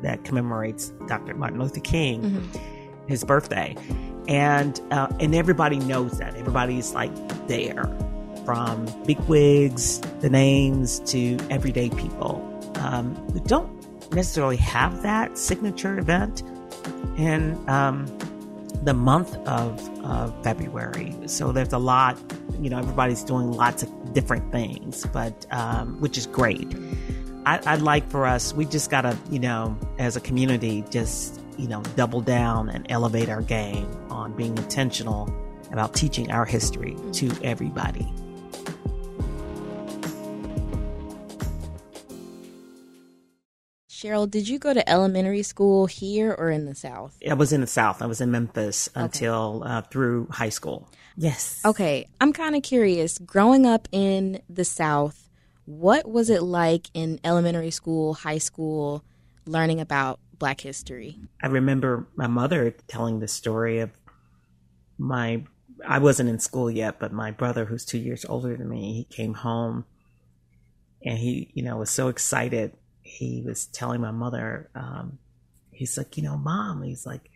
that 0.01 0.23
commemorates 0.23 0.93
Dr. 1.07 1.33
Martin 1.33 1.59
Luther 1.59 1.79
King, 1.79 2.47
his 3.07 3.23
birthday, 3.23 3.75
and 4.27 4.79
uh, 4.91 5.07
and 5.19 5.35
everybody 5.35 5.79
knows 5.79 6.19
that. 6.19 6.35
Everybody's 6.35 6.93
like 6.93 7.11
there, 7.47 7.85
from 8.45 8.85
bigwigs, 9.05 9.99
the 10.21 10.29
names 10.29 10.99
to 11.11 11.37
everyday 11.49 11.89
people. 11.89 12.51
Um, 12.75 13.15
we 13.33 13.39
don't 13.41 13.74
necessarily 14.15 14.57
have 14.57 15.03
that 15.03 15.37
signature 15.37 15.99
event 15.99 16.41
in 17.17 17.57
um, 17.69 18.05
the 18.83 18.93
month 18.93 19.35
of 19.47 19.81
February. 20.43 21.15
So 21.27 21.51
there's 21.51 21.73
a 21.73 21.77
lot, 21.77 22.17
you 22.59 22.69
know, 22.69 22.79
everybody's 22.79 23.23
doing 23.23 23.51
lots 23.51 23.83
of 23.83 24.13
different 24.13 24.51
things, 24.51 25.05
but 25.07 25.45
um, 25.51 25.99
which 25.99 26.17
is 26.17 26.27
great. 26.27 26.73
I, 27.45 27.59
I'd 27.65 27.81
like 27.81 28.09
for 28.09 28.25
us, 28.25 28.53
we 28.53 28.65
just 28.65 28.89
got 28.89 29.01
to, 29.01 29.17
you 29.29 29.39
know, 29.39 29.77
as 29.99 30.15
a 30.15 30.21
community, 30.21 30.83
just, 30.89 31.39
you 31.57 31.67
know, 31.67 31.81
double 31.95 32.21
down 32.21 32.69
and 32.69 32.85
elevate 32.89 33.29
our 33.29 33.41
game 33.41 33.89
on 34.09 34.35
being 34.35 34.57
intentional 34.57 35.33
about 35.71 35.93
teaching 35.93 36.31
our 36.31 36.45
history 36.45 36.95
to 37.13 37.31
everybody. 37.43 38.11
Cheryl, 44.05 44.29
did 44.29 44.47
you 44.47 44.59
go 44.59 44.71
to 44.71 44.87
elementary 44.87 45.41
school 45.41 45.87
here 45.87 46.31
or 46.37 46.51
in 46.51 46.65
the 46.65 46.75
South? 46.75 47.17
I 47.27 47.33
was 47.33 47.51
in 47.51 47.61
the 47.61 47.67
South. 47.67 48.03
I 48.03 48.05
was 48.05 48.21
in 48.21 48.29
Memphis 48.29 48.87
until 48.93 49.63
uh, 49.65 49.81
through 49.81 50.27
high 50.29 50.49
school. 50.49 50.87
Yes. 51.17 51.61
Okay, 51.65 52.07
I'm 52.21 52.31
kind 52.31 52.55
of 52.55 52.61
curious. 52.61 53.17
Growing 53.17 53.65
up 53.65 53.87
in 53.91 54.41
the 54.47 54.63
South, 54.63 55.27
what 55.65 56.07
was 56.07 56.29
it 56.29 56.43
like 56.43 56.87
in 56.93 57.19
elementary 57.23 57.71
school, 57.71 58.13
high 58.13 58.37
school, 58.37 59.03
learning 59.47 59.79
about 59.81 60.19
Black 60.37 60.61
history? 60.61 61.17
I 61.41 61.47
remember 61.47 62.07
my 62.15 62.27
mother 62.27 62.75
telling 62.87 63.19
the 63.19 63.27
story 63.27 63.79
of 63.79 63.89
my. 64.99 65.45
I 65.85 65.97
wasn't 65.97 66.29
in 66.29 66.39
school 66.39 66.69
yet, 66.69 66.99
but 66.99 67.11
my 67.11 67.31
brother, 67.31 67.65
who's 67.65 67.85
two 67.85 67.97
years 67.97 68.23
older 68.25 68.55
than 68.55 68.69
me, 68.69 68.93
he 68.93 69.03
came 69.03 69.33
home, 69.33 69.85
and 71.03 71.17
he, 71.17 71.49
you 71.55 71.63
know, 71.63 71.77
was 71.77 71.89
so 71.89 72.07
excited. 72.07 72.73
He 73.15 73.41
was 73.41 73.67
telling 73.67 74.01
my 74.01 74.11
mother, 74.11 74.69
um, 74.75 75.19
he's 75.71 75.97
like, 75.97 76.17
you 76.17 76.23
know, 76.23 76.37
mom, 76.37 76.83
he's 76.83 77.05
like, 77.05 77.31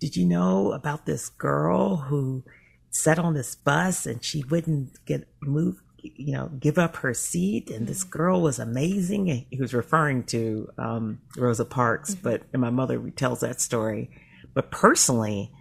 did 0.00 0.16
you 0.16 0.26
know 0.26 0.72
about 0.72 1.06
this 1.06 1.28
girl 1.28 1.96
who 1.96 2.44
sat 2.90 3.18
on 3.18 3.34
this 3.34 3.54
bus 3.54 4.06
and 4.06 4.24
she 4.24 4.44
wouldn't 4.44 5.04
get 5.04 5.28
moved 5.40 5.82
you 6.00 6.32
know, 6.32 6.48
give 6.60 6.78
up 6.78 6.96
her 6.96 7.14
seat, 7.14 7.70
and 7.70 7.86
this 7.86 8.04
girl 8.04 8.40
was 8.40 8.58
amazing. 8.58 9.30
And 9.30 9.44
he 9.50 9.60
was 9.60 9.74
referring 9.74 10.24
to 10.24 10.68
um, 10.78 11.20
Rosa 11.36 11.64
Parks, 11.64 12.14
mm-hmm. 12.14 12.22
but 12.22 12.42
and 12.52 12.62
my 12.62 12.70
mother 12.70 13.10
tells 13.10 13.40
that 13.40 13.60
story. 13.60 14.10
But 14.54 14.70
personally, 14.70 15.52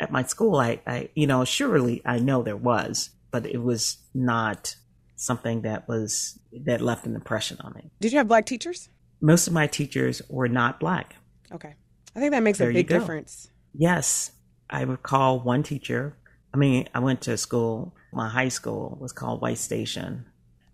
at 0.00 0.12
my 0.12 0.22
school, 0.22 0.56
I, 0.56 0.80
I, 0.86 1.10
you 1.14 1.26
know, 1.26 1.44
surely 1.44 2.02
I 2.04 2.18
know 2.18 2.42
there 2.42 2.56
was, 2.56 3.10
but 3.30 3.46
it 3.46 3.62
was 3.62 3.98
not 4.14 4.76
something 5.16 5.62
that 5.62 5.88
was 5.88 6.38
that 6.64 6.80
left 6.80 7.06
an 7.06 7.14
impression 7.14 7.58
on 7.60 7.74
me. 7.74 7.90
Did 8.00 8.12
you 8.12 8.18
have 8.18 8.28
black 8.28 8.46
teachers? 8.46 8.88
Most 9.20 9.46
of 9.46 9.52
my 9.52 9.66
teachers 9.66 10.22
were 10.28 10.48
not 10.48 10.80
black. 10.80 11.16
Okay, 11.52 11.74
I 12.14 12.20
think 12.20 12.32
that 12.32 12.42
makes 12.42 12.58
there 12.58 12.70
a 12.70 12.72
big 12.72 12.88
difference. 12.88 13.48
Yes, 13.72 14.32
I 14.68 14.82
recall 14.82 15.40
one 15.40 15.62
teacher. 15.62 16.16
I 16.52 16.56
mean, 16.56 16.88
I 16.94 17.00
went 17.00 17.22
to 17.22 17.36
school 17.36 17.94
my 18.14 18.28
high 18.28 18.48
school 18.48 18.96
was 19.00 19.12
called 19.12 19.40
White 19.42 19.58
Station, 19.58 20.26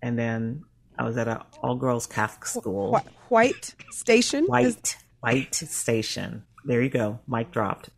and 0.02 0.18
then 0.18 0.64
I 0.99 1.04
was 1.04 1.16
at 1.16 1.26
an 1.26 1.38
all 1.62 1.75
girls 1.75 2.06
Catholic 2.06 2.47
school. 2.47 2.97
Wh- 2.99 3.32
White 3.32 3.75
Station. 3.90 4.44
White 4.44 4.66
Is- 4.66 4.97
White 5.20 5.54
Station. 5.54 6.44
There 6.64 6.82
you 6.82 6.90
go. 6.90 7.20
Mic 7.26 7.50
dropped. 7.50 7.88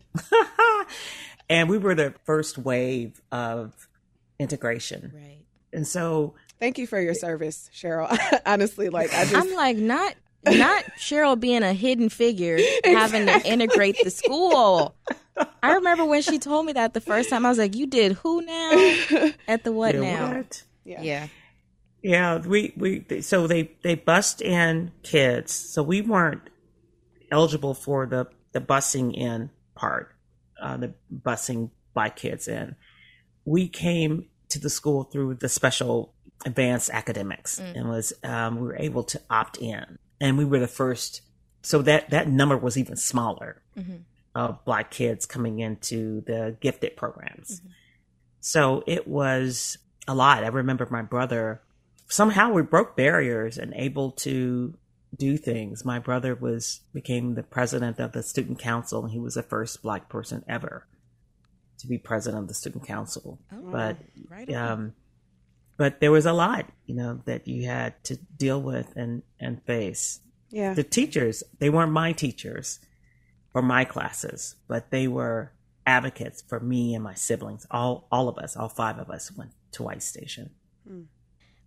and 1.50 1.68
we 1.68 1.78
were 1.78 1.94
the 1.94 2.14
first 2.24 2.56
wave 2.56 3.20
of 3.32 3.88
integration. 4.38 5.12
Right. 5.14 5.40
And 5.72 5.86
so 5.86 6.34
Thank 6.62 6.78
you 6.78 6.86
for 6.86 7.00
your 7.00 7.14
service, 7.14 7.68
Cheryl. 7.74 8.16
Honestly, 8.46 8.88
like 8.88 9.12
I 9.12 9.24
just 9.24 9.34
I'm 9.34 9.52
like 9.54 9.76
not 9.76 10.14
not 10.44 10.84
Cheryl 10.96 11.38
being 11.38 11.62
a 11.62 11.72
hidden 11.72 12.08
figure 12.08 12.58
having 12.84 13.26
to 13.26 13.46
integrate 13.46 13.96
the 14.02 14.10
school. 14.10 14.94
I 15.62 15.74
remember 15.74 16.04
when 16.04 16.22
she 16.22 16.38
told 16.38 16.66
me 16.66 16.72
that 16.74 16.94
the 16.94 17.00
first 17.00 17.30
time. 17.30 17.46
I 17.46 17.48
was 17.48 17.58
like, 17.58 17.74
"You 17.74 17.86
did 17.86 18.12
who 18.12 18.42
now? 18.42 19.30
At 19.48 19.64
the 19.64 19.72
what 19.72 19.94
yeah, 19.94 20.00
now?" 20.00 20.36
What? 20.36 20.62
Yeah. 20.84 21.02
yeah. 21.02 21.28
Yeah, 22.02 22.38
we 22.38 22.72
we 22.76 23.22
so 23.22 23.46
they 23.46 23.72
they 23.82 23.94
bust 23.94 24.42
in 24.42 24.92
kids. 25.02 25.52
So 25.52 25.82
we 25.82 26.00
weren't 26.00 26.42
eligible 27.30 27.74
for 27.74 28.06
the 28.06 28.26
the 28.52 28.60
busing 28.60 29.16
in 29.16 29.50
part, 29.74 30.14
uh, 30.60 30.76
the 30.76 30.94
busing 31.12 31.70
by 31.94 32.08
kids 32.08 32.48
in. 32.48 32.76
We 33.44 33.68
came 33.68 34.26
to 34.52 34.60
the 34.60 34.70
school 34.70 35.04
through 35.04 35.34
the 35.34 35.48
special 35.48 36.14
advanced 36.44 36.90
academics 36.90 37.60
mm. 37.60 37.76
and 37.76 37.88
was 37.88 38.12
um, 38.24 38.56
we 38.56 38.66
were 38.66 38.76
able 38.76 39.04
to 39.04 39.20
opt 39.30 39.58
in, 39.58 39.98
and 40.20 40.38
we 40.38 40.44
were 40.44 40.58
the 40.58 40.68
first. 40.68 41.22
So 41.62 41.82
that 41.82 42.10
that 42.10 42.28
number 42.28 42.56
was 42.56 42.76
even 42.76 42.96
smaller. 42.96 43.62
Mm-hmm 43.76 43.96
of 44.34 44.64
black 44.64 44.90
kids 44.90 45.26
coming 45.26 45.58
into 45.58 46.22
the 46.22 46.56
gifted 46.60 46.96
programs. 46.96 47.60
Mm-hmm. 47.60 47.68
So 48.40 48.82
it 48.86 49.06
was 49.06 49.78
a 50.08 50.14
lot. 50.14 50.44
I 50.44 50.48
remember 50.48 50.86
my 50.90 51.02
brother 51.02 51.62
somehow 52.08 52.52
we 52.52 52.62
broke 52.62 52.96
barriers 52.96 53.56
and 53.56 53.72
able 53.74 54.10
to 54.10 54.74
do 55.16 55.36
things. 55.36 55.84
My 55.84 55.98
brother 55.98 56.34
was 56.34 56.80
became 56.92 57.34
the 57.34 57.42
president 57.42 57.98
of 57.98 58.12
the 58.12 58.22
student 58.22 58.58
council 58.58 59.04
and 59.04 59.12
he 59.12 59.18
was 59.18 59.34
the 59.34 59.42
first 59.42 59.82
black 59.82 60.08
person 60.08 60.44
ever 60.48 60.86
to 61.82 61.88
be 61.88 61.98
president 61.98 62.42
of 62.42 62.48
the 62.48 62.54
student 62.54 62.86
council. 62.86 63.38
Oh, 63.52 63.70
but 63.70 63.96
right 64.28 64.52
um 64.54 64.94
but 65.76 66.00
there 66.00 66.12
was 66.12 66.26
a 66.26 66.32
lot, 66.32 66.66
you 66.86 66.94
know, 66.94 67.20
that 67.24 67.48
you 67.48 67.66
had 67.66 68.02
to 68.04 68.16
deal 68.36 68.60
with 68.60 68.92
and 68.96 69.22
and 69.40 69.62
face. 69.64 70.20
Yeah. 70.50 70.74
The 70.74 70.84
teachers, 70.84 71.42
they 71.58 71.70
weren't 71.70 71.92
my 71.92 72.12
teachers 72.12 72.78
for 73.52 73.62
my 73.62 73.84
classes, 73.84 74.56
but 74.68 74.90
they 74.90 75.08
were 75.08 75.52
advocates 75.86 76.42
for 76.46 76.60
me 76.60 76.94
and 76.94 77.02
my 77.02 77.14
siblings. 77.14 77.66
All 77.70 78.06
all 78.12 78.28
of 78.28 78.38
us, 78.38 78.56
all 78.56 78.68
five 78.68 78.98
of 78.98 79.10
us 79.10 79.32
went 79.32 79.52
to 79.72 79.82
White 79.82 80.02
Station. 80.02 80.50
Hmm. 80.86 81.02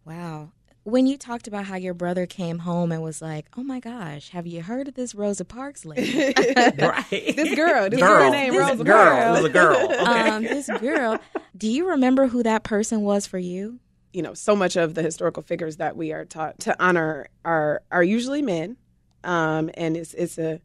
Wow. 0.05 0.51
When 0.85 1.07
you 1.07 1.17
talked 1.17 1.47
about 1.47 1.65
how 1.65 1.77
your 1.77 1.95
brother 1.95 2.27
came 2.27 2.59
home 2.59 2.91
and 2.91 3.01
was 3.01 3.19
like, 3.19 3.47
"Oh 3.57 3.63
my 3.63 3.79
gosh, 3.79 4.29
have 4.29 4.45
you 4.45 4.61
heard 4.61 4.87
of 4.87 4.93
this 4.93 5.15
Rosa 5.15 5.43
Parks 5.43 5.83
lady?" 5.83 6.31
right. 6.77 7.09
This 7.09 7.55
girl, 7.55 7.89
this 7.89 7.99
girl, 7.99 8.19
girl 8.19 8.31
named 8.31 8.55
Rosa 8.55 8.83
girl. 8.83 9.15
Parks. 9.15 9.41
was 9.41 9.45
a 9.45 9.53
girl. 9.53 9.75
Okay. 9.91 10.29
Um, 10.29 10.43
this 10.43 10.69
girl. 10.79 11.19
Do 11.57 11.67
you 11.67 11.89
remember 11.89 12.27
who 12.27 12.43
that 12.43 12.63
person 12.63 13.01
was 13.01 13.25
for 13.25 13.39
you? 13.39 13.79
You 14.13 14.21
know, 14.21 14.35
so 14.35 14.55
much 14.55 14.75
of 14.75 14.93
the 14.93 15.01
historical 15.01 15.41
figures 15.41 15.77
that 15.77 15.97
we 15.97 16.13
are 16.13 16.23
taught 16.23 16.59
to 16.61 16.75
honor 16.79 17.29
are 17.43 17.81
are 17.91 18.03
usually 18.03 18.43
men, 18.43 18.77
um, 19.23 19.71
and 19.73 19.97
it's 19.97 20.13
it's 20.13 20.37
a 20.37 20.61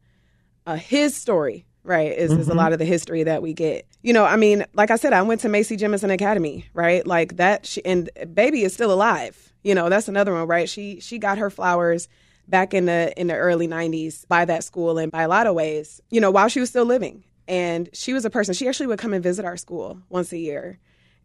uh, 0.66 0.76
his 0.76 1.16
story, 1.16 1.64
right, 1.82 2.12
is, 2.12 2.30
mm-hmm. 2.30 2.40
is 2.42 2.48
a 2.48 2.54
lot 2.54 2.74
of 2.74 2.78
the 2.78 2.84
history 2.84 3.22
that 3.22 3.40
we 3.40 3.54
get. 3.54 3.86
You 4.02 4.12
know, 4.12 4.24
I 4.26 4.36
mean, 4.36 4.66
like 4.74 4.90
I 4.90 4.96
said, 4.96 5.14
I 5.14 5.22
went 5.22 5.40
to 5.40 5.48
Mae 5.48 5.62
C. 5.62 5.76
Jemison 5.76 6.12
Academy, 6.12 6.66
right? 6.74 7.06
Like 7.06 7.36
that, 7.36 7.64
she, 7.64 7.82
and 7.86 8.10
baby 8.34 8.62
is 8.64 8.74
still 8.74 8.92
alive. 8.92 9.49
You 9.62 9.74
know, 9.74 9.88
that's 9.88 10.08
another 10.08 10.32
one, 10.32 10.46
right? 10.46 10.68
She 10.68 11.00
she 11.00 11.18
got 11.18 11.38
her 11.38 11.50
flowers 11.50 12.08
back 12.50 12.74
in 12.74 12.86
the 12.86 13.12
in 13.18 13.28
the 13.28 13.34
early 13.36 13.68
90s 13.68 14.26
by 14.28 14.44
that 14.44 14.64
school 14.64 14.98
and 14.98 15.10
by 15.12 15.22
a 15.22 15.28
lot 15.28 15.46
of 15.46 15.54
ways 15.54 16.00
you 16.10 16.20
know 16.20 16.32
while 16.32 16.48
she 16.48 16.58
was 16.58 16.68
still 16.68 16.84
living 16.84 17.22
and 17.46 17.88
she 17.92 18.12
was 18.12 18.24
a 18.24 18.30
person 18.30 18.52
she 18.52 18.66
actually 18.66 18.88
would 18.88 18.98
come 18.98 19.12
and 19.14 19.22
visit 19.22 19.44
our 19.44 19.56
school 19.56 20.02
once 20.08 20.32
a 20.32 20.38
year 20.38 20.78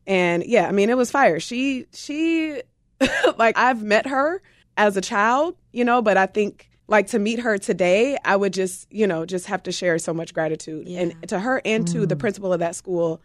and 0.05 0.43
yeah 0.45 0.67
i 0.67 0.71
mean 0.71 0.89
it 0.89 0.95
was 0.95 1.09
fire 1.09 1.39
she 1.39 1.87
she 1.93 2.61
like 3.37 3.57
i've 3.57 3.81
met 3.81 4.05
her 4.05 4.39
as 4.77 4.95
a 4.95 5.01
child 5.01 5.55
you 5.73 5.83
know 5.83 5.99
but 5.99 6.15
i 6.15 6.27
think 6.27 6.69
like 6.87 7.07
to 7.07 7.19
meet 7.19 7.39
her 7.39 7.57
today, 7.57 8.17
I 8.23 8.35
would 8.35 8.53
just, 8.53 8.91
you 8.91 9.07
know, 9.07 9.25
just 9.25 9.47
have 9.47 9.63
to 9.63 9.71
share 9.71 9.97
so 9.97 10.13
much 10.13 10.33
gratitude. 10.33 10.87
Yeah. 10.87 11.01
And 11.01 11.29
to 11.29 11.39
her 11.39 11.61
and 11.65 11.87
to 11.87 11.99
mm. 11.99 12.09
the 12.09 12.15
principal 12.15 12.53
of 12.53 12.59
that 12.59 12.75
school, 12.75 13.21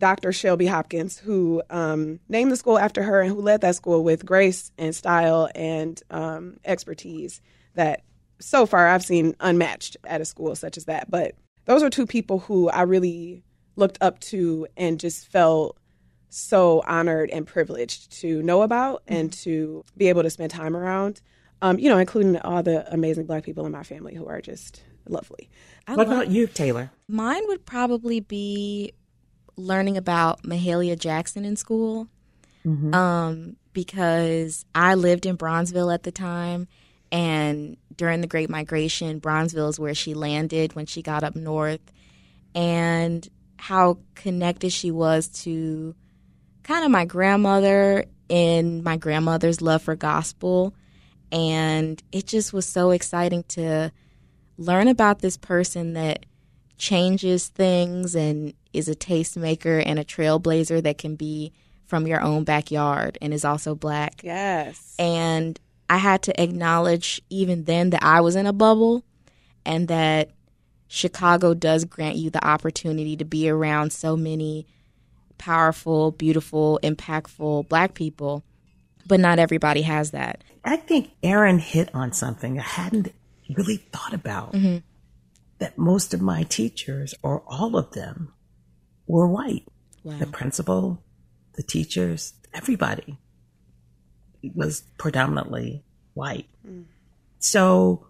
Dr. 0.00 0.32
Shelby 0.32 0.66
Hopkins, 0.66 1.18
who 1.18 1.62
um, 1.70 2.18
named 2.28 2.50
the 2.50 2.56
school 2.56 2.78
after 2.78 3.02
her 3.02 3.20
and 3.20 3.30
who 3.30 3.40
led 3.40 3.60
that 3.60 3.76
school 3.76 4.02
with 4.02 4.26
grace 4.26 4.72
and 4.78 4.94
style 4.94 5.48
and 5.54 6.02
um, 6.10 6.56
expertise 6.64 7.40
that 7.74 8.02
so 8.40 8.66
far 8.66 8.88
I've 8.88 9.04
seen 9.04 9.36
unmatched 9.38 9.96
at 10.04 10.20
a 10.20 10.24
school 10.24 10.56
such 10.56 10.76
as 10.76 10.86
that. 10.86 11.10
But 11.10 11.34
those 11.66 11.82
are 11.82 11.90
two 11.90 12.06
people 12.06 12.40
who 12.40 12.68
I 12.68 12.82
really 12.82 13.44
looked 13.76 13.98
up 14.00 14.18
to 14.20 14.66
and 14.76 14.98
just 14.98 15.30
felt 15.30 15.76
so 16.30 16.82
honored 16.86 17.30
and 17.30 17.46
privileged 17.46 18.10
to 18.20 18.42
know 18.42 18.62
about 18.62 19.04
mm. 19.06 19.18
and 19.18 19.32
to 19.32 19.84
be 19.96 20.08
able 20.08 20.22
to 20.22 20.30
spend 20.30 20.50
time 20.50 20.76
around 20.76 21.20
um, 21.62 21.78
you 21.78 21.88
know, 21.88 21.98
including 21.98 22.38
all 22.38 22.62
the 22.62 22.90
amazing 22.92 23.26
black 23.26 23.44
people 23.44 23.66
in 23.66 23.72
my 23.72 23.82
family 23.82 24.14
who 24.14 24.26
are 24.26 24.40
just 24.40 24.82
lovely. 25.08 25.50
I 25.86 25.94
what 25.94 26.06
about 26.06 26.30
you, 26.30 26.46
Taylor? 26.46 26.90
Mine 27.08 27.42
would 27.48 27.66
probably 27.66 28.20
be 28.20 28.92
learning 29.60 29.96
about 29.96 30.42
Mahalia 30.42 30.98
Jackson 30.98 31.44
in 31.44 31.56
school. 31.56 32.08
Mm-hmm. 32.64 32.94
Um, 32.94 33.56
because 33.72 34.64
I 34.74 34.94
lived 34.94 35.24
in 35.26 35.38
Bronzeville 35.38 35.94
at 35.94 36.02
the 36.02 36.12
time, 36.12 36.68
and 37.12 37.76
during 37.96 38.20
the 38.20 38.26
Great 38.26 38.50
Migration, 38.50 39.20
Bronzeville 39.20 39.70
is 39.70 39.78
where 39.78 39.94
she 39.94 40.14
landed 40.14 40.74
when 40.74 40.86
she 40.86 41.02
got 41.02 41.22
up 41.22 41.36
north, 41.36 41.80
and 42.54 43.26
how 43.58 43.98
connected 44.14 44.72
she 44.72 44.90
was 44.90 45.28
to 45.28 45.94
kind 46.62 46.84
of 46.84 46.90
my 46.90 47.04
grandmother 47.04 48.04
and 48.28 48.82
my 48.82 48.96
grandmother's 48.96 49.60
love 49.60 49.82
for 49.82 49.96
gospel 49.96 50.74
and 51.32 52.02
it 52.12 52.26
just 52.26 52.52
was 52.52 52.66
so 52.66 52.90
exciting 52.90 53.44
to 53.44 53.92
learn 54.58 54.88
about 54.88 55.20
this 55.20 55.36
person 55.36 55.94
that 55.94 56.26
changes 56.80 57.48
things 57.48 58.16
and 58.16 58.54
is 58.72 58.88
a 58.88 58.94
tastemaker 58.94 59.82
and 59.84 59.98
a 59.98 60.04
trailblazer 60.04 60.82
that 60.82 60.96
can 60.96 61.14
be 61.14 61.52
from 61.86 62.06
your 62.06 62.22
own 62.22 62.42
backyard 62.42 63.18
and 63.20 63.34
is 63.34 63.44
also 63.44 63.74
black. 63.74 64.22
Yes. 64.24 64.94
And 64.98 65.60
I 65.90 65.98
had 65.98 66.22
to 66.22 66.42
acknowledge 66.42 67.20
even 67.28 67.64
then 67.64 67.90
that 67.90 68.02
I 68.02 68.22
was 68.22 68.34
in 68.34 68.46
a 68.46 68.52
bubble 68.52 69.04
and 69.66 69.88
that 69.88 70.30
Chicago 70.88 71.52
does 71.52 71.84
grant 71.84 72.16
you 72.16 72.30
the 72.30 72.44
opportunity 72.44 73.14
to 73.16 73.24
be 73.24 73.48
around 73.48 73.92
so 73.92 74.16
many 74.16 74.66
powerful, 75.36 76.12
beautiful, 76.12 76.80
impactful 76.82 77.68
black 77.68 77.94
people, 77.94 78.42
but 79.06 79.20
not 79.20 79.38
everybody 79.38 79.82
has 79.82 80.12
that. 80.12 80.42
I 80.64 80.76
think 80.76 81.10
Erin 81.22 81.58
hit 81.58 81.94
on 81.94 82.12
something 82.12 82.58
I 82.58 82.62
hadn't 82.62 83.12
really 83.54 83.76
thought 83.76 84.14
about. 84.14 84.52
Mm-hmm. 84.52 84.78
That 85.60 85.78
most 85.78 86.12
of 86.14 86.20
my 86.20 86.42
teachers, 86.42 87.14
or 87.22 87.44
all 87.46 87.76
of 87.76 87.92
them, 87.92 88.32
were 89.06 89.28
white. 89.28 89.66
Wow. 90.02 90.18
The 90.18 90.26
principal, 90.26 91.04
the 91.54 91.62
teachers, 91.62 92.32
everybody 92.54 93.18
was 94.54 94.82
predominantly 94.98 95.84
white. 96.14 96.48
Mm. 96.66 96.86
So, 97.38 98.06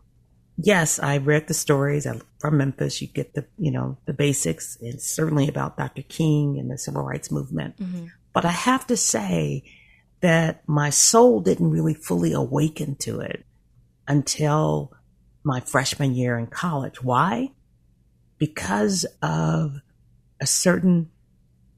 yes, 0.57 0.99
I 1.01 1.19
read 1.19 1.49
the 1.49 1.55
stories 1.55 2.07
from 2.39 2.57
Memphis. 2.57 3.03
You 3.03 3.09
get 3.09 3.35
the, 3.35 3.47
you 3.59 3.71
know, 3.71 3.99
the 4.07 4.13
basics 4.13 4.79
and 4.81 5.01
certainly 5.01 5.49
about 5.49 5.77
Dr. 5.77 6.03
King 6.03 6.59
and 6.59 6.71
the 6.71 6.79
civil 6.79 7.03
rights 7.03 7.31
movement. 7.31 7.79
Mm-hmm. 7.79 8.07
But 8.33 8.45
I 8.45 8.53
have 8.53 8.87
to 8.89 8.97
say 8.97 9.65
that 10.21 10.63
my 10.69 10.91
soul 10.91 11.41
didn't 11.41 11.71
really 11.71 11.95
fully 11.95 12.33
awaken 12.33 12.95
to 12.97 13.21
it 13.21 13.45
until 14.07 14.93
my 15.45 15.61
freshman 15.61 16.15
year 16.15 16.39
in 16.39 16.47
college. 16.47 17.03
Why? 17.03 17.53
Because 18.39 19.07
of 19.23 19.81
a 20.41 20.47
certain 20.47 21.11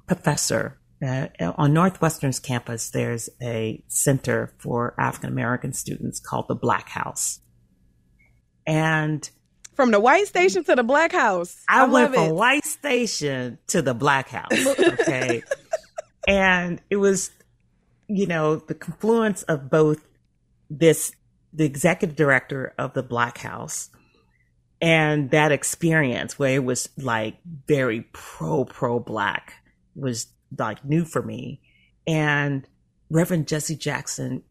professor 0.06 0.78
uh, 1.04 1.28
on 1.56 1.72
Northwestern's 1.72 2.38
campus, 2.38 2.90
there's 2.90 3.28
a 3.40 3.82
center 3.88 4.54
for 4.58 4.94
African 4.98 5.30
American 5.30 5.72
students 5.72 6.20
called 6.20 6.46
the 6.48 6.54
Black 6.54 6.88
House. 6.88 7.40
And 8.66 9.28
from 9.74 9.90
the 9.90 10.00
white 10.00 10.26
station 10.26 10.64
to 10.64 10.76
the 10.76 10.82
black 10.82 11.12
house. 11.12 11.56
I, 11.68 11.82
I 11.82 11.86
went 11.86 12.14
from 12.14 12.24
it. 12.24 12.34
white 12.34 12.64
station 12.64 13.58
to 13.68 13.82
the 13.82 13.94
black 13.94 14.28
house. 14.28 14.50
Okay. 14.92 15.42
and 16.28 16.80
it 16.90 16.96
was, 16.96 17.30
you 18.06 18.26
know, 18.26 18.56
the 18.56 18.74
confluence 18.74 19.42
of 19.44 19.70
both 19.70 20.00
this, 20.70 21.12
the 21.52 21.64
executive 21.64 22.16
director 22.16 22.74
of 22.78 22.94
the 22.94 23.02
black 23.02 23.38
house 23.38 23.90
and 24.80 25.30
that 25.30 25.52
experience 25.52 26.38
where 26.38 26.54
it 26.54 26.64
was 26.64 26.88
like 26.96 27.38
very 27.66 28.02
pro, 28.12 28.64
pro 28.64 28.98
black 28.98 29.54
was 29.94 30.26
like 30.58 30.84
new 30.84 31.04
for 31.04 31.22
me. 31.22 31.60
And 32.06 32.66
Reverend 33.10 33.46
Jesse 33.46 33.76
Jackson 33.76 34.42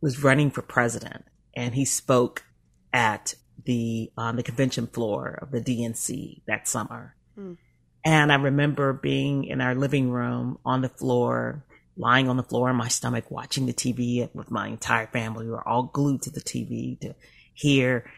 was 0.00 0.22
running 0.22 0.50
for 0.50 0.62
president 0.62 1.24
and 1.54 1.74
he 1.74 1.84
spoke 1.84 2.44
at 2.92 3.34
the 3.64 4.10
on 4.16 4.36
the 4.36 4.42
convention 4.42 4.86
floor 4.86 5.38
of 5.40 5.50
the 5.50 5.60
DNC 5.60 6.42
that 6.46 6.68
summer. 6.68 7.14
Mm. 7.38 7.56
And 8.04 8.32
I 8.32 8.36
remember 8.36 8.92
being 8.92 9.44
in 9.44 9.60
our 9.60 9.74
living 9.74 10.10
room 10.10 10.58
on 10.64 10.82
the 10.82 10.88
floor, 10.88 11.64
lying 11.98 12.28
on 12.28 12.36
the 12.36 12.42
floor 12.42 12.70
in 12.70 12.76
my 12.76 12.88
stomach, 12.88 13.30
watching 13.30 13.66
the 13.66 13.72
TV 13.72 14.28
with 14.34 14.50
my 14.50 14.68
entire 14.68 15.08
family. 15.08 15.44
We 15.44 15.50
were 15.50 15.68
all 15.68 15.82
glued 15.82 16.22
to 16.22 16.30
the 16.30 16.40
TV 16.40 16.98
to 17.00 17.14
hear 17.52 18.10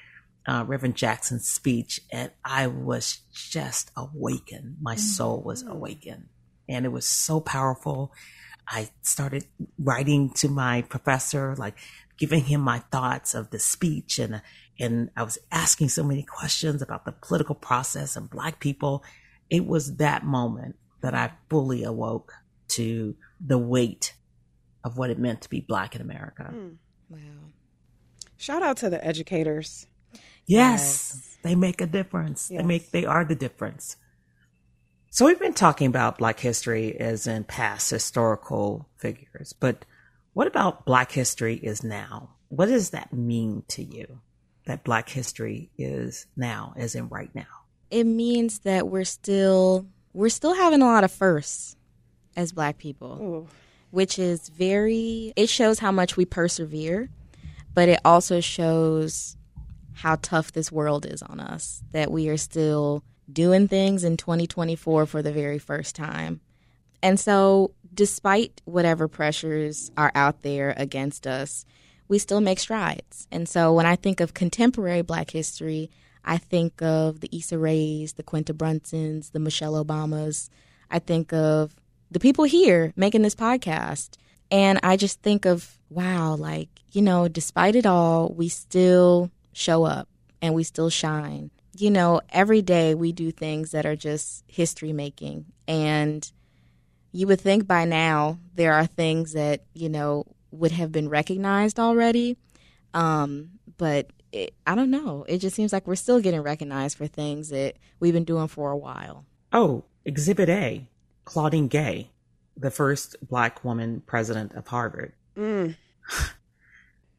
uh, 0.47 0.65
Reverend 0.67 0.97
Jackson's 0.97 1.49
speech, 1.49 2.01
and 2.13 2.31
I 2.45 2.67
was 2.67 3.19
just 3.33 3.91
awakened. 3.97 4.77
My 4.81 4.95
mm-hmm. 4.95 5.01
soul 5.01 5.43
was 5.43 5.63
awakened 5.63 6.29
and 6.71 6.87
it 6.87 6.91
was 6.91 7.05
so 7.05 7.41
powerful. 7.41 8.13
I 8.67 8.89
started 9.03 9.45
writing 9.79 10.31
to 10.35 10.49
my 10.49 10.83
professor, 10.83 11.55
like 11.57 11.77
giving 12.17 12.45
him 12.45 12.61
my 12.61 12.79
thoughts 12.79 13.35
of 13.35 13.51
the 13.51 13.59
speech 13.59 14.19
and 14.19 14.41
and 14.79 15.11
I 15.15 15.25
was 15.25 15.37
asking 15.53 15.91
so 15.91 16.03
many 16.03 16.23
questions 16.23 16.81
about 16.81 17.05
the 17.05 17.13
political 17.13 17.55
process 17.55 18.17
and 18.17 18.31
black 18.31 18.61
people. 18.61 19.05
It 19.51 19.67
was 19.67 19.97
that 19.97 20.25
moment 20.25 20.77
that 21.03 21.13
I 21.13 21.33
fully 21.51 21.85
awoke 21.85 22.33
to 22.71 23.15
the 23.41 23.59
weight 23.59 24.15
of 24.85 24.97
what 24.97 25.11
it 25.11 25.19
meant 25.19 25.43
to 25.43 25.51
be 25.51 25.61
black 25.61 25.95
in 25.95 26.01
America. 26.01 26.51
Mm. 26.53 26.77
Wow. 27.09 27.19
Shout 28.37 28.63
out 28.63 28.79
to 28.79 28.91
the 28.91 29.05
educators. 29.05 29.87
Yes, 30.47 31.13
yes. 31.15 31.37
they 31.43 31.55
make 31.55 31.81
a 31.81 31.87
difference. 31.87 32.51
Yes. 32.51 32.61
They 32.61 32.67
make 32.67 32.91
they 32.91 33.05
are 33.05 33.25
the 33.25 33.35
difference. 33.35 33.97
So 35.11 35.27
we've 35.27 35.41
been 35.41 35.55
talking 35.55 35.89
about 35.89 36.19
Black 36.19 36.39
history 36.39 36.99
as 36.99 37.27
in 37.27 37.43
past 37.45 37.91
historical 37.91 38.89
figures, 38.97 39.53
but 39.53 39.85
what 40.35 40.47
about 40.47 40.87
Black 40.87 41.11
history 41.11 41.57
is 41.57 41.83
now? 41.83 42.37
What 42.49 42.67
does 42.67 42.91
that 42.91 43.13
mean 43.13 43.65
to 43.69 43.83
you? 43.83 44.21
That 44.67 44.85
Black 44.85 45.09
history 45.09 45.71
is 45.77 46.27
now, 46.37 46.75
as 46.77 46.95
in 46.95 47.09
right 47.09 47.35
now? 47.35 47.47
It 47.91 48.05
means 48.05 48.61
that 48.61 48.89
we're 48.89 49.05
still 49.05 49.87
we're 50.13 50.29
still 50.29 50.55
having 50.55 50.81
a 50.81 50.87
lot 50.87 51.03
of 51.03 51.11
firsts 51.11 51.77
as 52.37 52.53
Black 52.53 52.79
people, 52.79 53.19
Ooh. 53.21 53.49
which 53.91 54.19
is 54.19 54.49
very. 54.49 55.33
It 55.37 55.49
shows 55.49 55.79
how 55.79 55.93
much 55.93 56.17
we 56.17 56.25
persevere, 56.25 57.09
but 57.75 57.89
it 57.89 58.01
also 58.05 58.41
shows 58.41 59.37
how 59.95 60.17
tough 60.23 60.53
this 60.53 60.73
world 60.73 61.07
is 61.07 61.23
on 61.23 61.41
us. 61.41 61.83
That 61.93 62.11
we 62.11 62.29
are 62.29 62.37
still 62.37 63.05
doing 63.33 63.69
things 63.69 64.05
in 64.05 64.17
2024 64.17 65.07
for 65.07 65.23
the 65.23 65.33
very 65.33 65.59
first 65.59 65.95
time. 65.95 66.41
And 67.03 67.19
so, 67.19 67.73
despite 67.93 68.61
whatever 68.65 69.09
pressures 69.09 69.91
are 69.97 70.13
out 70.15 70.43
there 70.43 70.75
against 70.77 71.27
us, 71.27 71.65
we 72.09 72.19
still 72.19 72.41
make 72.41 72.59
strides. 72.59 73.27
And 73.31 73.49
so, 73.49 73.73
when 73.73 73.87
I 73.87 73.97
think 73.97 74.21
of 74.21 74.35
contemporary 74.35 75.03
Black 75.03 75.31
history, 75.31 75.91
I 76.25 76.37
think 76.37 76.83
of 76.83 77.21
the 77.21 77.31
Issa 77.33 77.59
Raes, 77.59 78.15
the 78.15 78.23
Quinta 78.23 78.53
Brunsons, 78.53 79.33
the 79.33 79.39
Michelle 79.39 79.83
Obamas. 79.83 80.51
I 80.91 80.99
think 80.99 81.33
of 81.33 81.75
the 82.11 82.21
people 82.21 82.45
here 82.45 82.93
making 82.97 83.23
this 83.23 83.35
podcast. 83.35 84.17
And 84.51 84.81
I 84.83 84.97
just 84.97 85.23
think 85.23 85.45
of, 85.47 85.79
wow, 85.91 86.35
like, 86.35 86.69
you 86.93 87.03
know, 87.03 87.29
despite 87.29 87.77
it 87.77 87.87
all, 87.87 88.35
we 88.35 88.49
still 88.49 89.31
show 89.53 89.85
up 89.85 90.09
and 90.43 90.55
we 90.55 90.65
still 90.65 90.91
shine 90.91 91.51
you 91.81 91.91
know, 91.91 92.21
every 92.31 92.63
day 92.63 92.95
we 92.95 93.13
do 93.13 93.31
things 93.31 93.71
that 93.73 93.87
are 93.87 93.97
just 93.97 94.45
history 94.47 94.93
making. 94.93 95.47
And 95.69 96.31
you 97.13 97.27
would 97.27 97.41
think 97.41 97.67
by 97.67 97.85
now 97.85 98.39
there 98.55 98.75
are 98.75 98.87
things 98.87 99.33
that, 99.33 99.65
you 99.73 99.89
know, 99.89 100.27
would 100.51 100.73
have 100.73 100.93
been 100.93 101.09
recognized 101.09 101.79
already. 101.79 102.37
Um, 102.93 103.51
but 103.79 104.11
it, 104.33 104.55
I 104.67 104.75
don't 104.75 104.91
know. 104.91 105.25
It 105.29 105.39
just 105.39 105.57
seems 105.57 105.73
like 105.73 105.87
we're 105.87 105.95
still 105.95 106.21
getting 106.21 106.43
recognized 106.43 106.97
for 106.97 107.07
things 107.07 107.51
that 107.51 107.77
we've 107.99 108.15
been 108.15 108.25
doing 108.25 108.49
for 108.49 108.71
a 108.71 108.77
while. 108.77 109.25
Oh, 109.53 109.85
Exhibit 110.05 110.49
A 110.49 110.87
Claudine 111.25 111.69
Gay, 111.69 112.11
the 112.57 112.71
first 112.71 113.17
black 113.27 113.65
woman 113.65 114.03
president 114.07 114.55
of 114.55 114.67
Harvard. 114.69 115.13
Mm. 115.37 115.77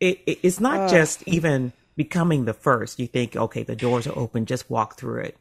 It, 0.02 0.20
it, 0.26 0.40
it's 0.42 0.60
not 0.60 0.80
uh. 0.80 0.88
just 0.90 1.22
even 1.28 1.74
becoming 1.96 2.46
the 2.46 2.56
first, 2.56 3.00
you 3.00 3.06
think, 3.06 3.36
okay, 3.36 3.62
the 3.62 3.76
doors 3.76 4.08
are 4.08 4.18
open, 4.18 4.48
just 4.48 4.68
walk 4.68 4.98
through 4.98 5.22
it. 5.22 5.38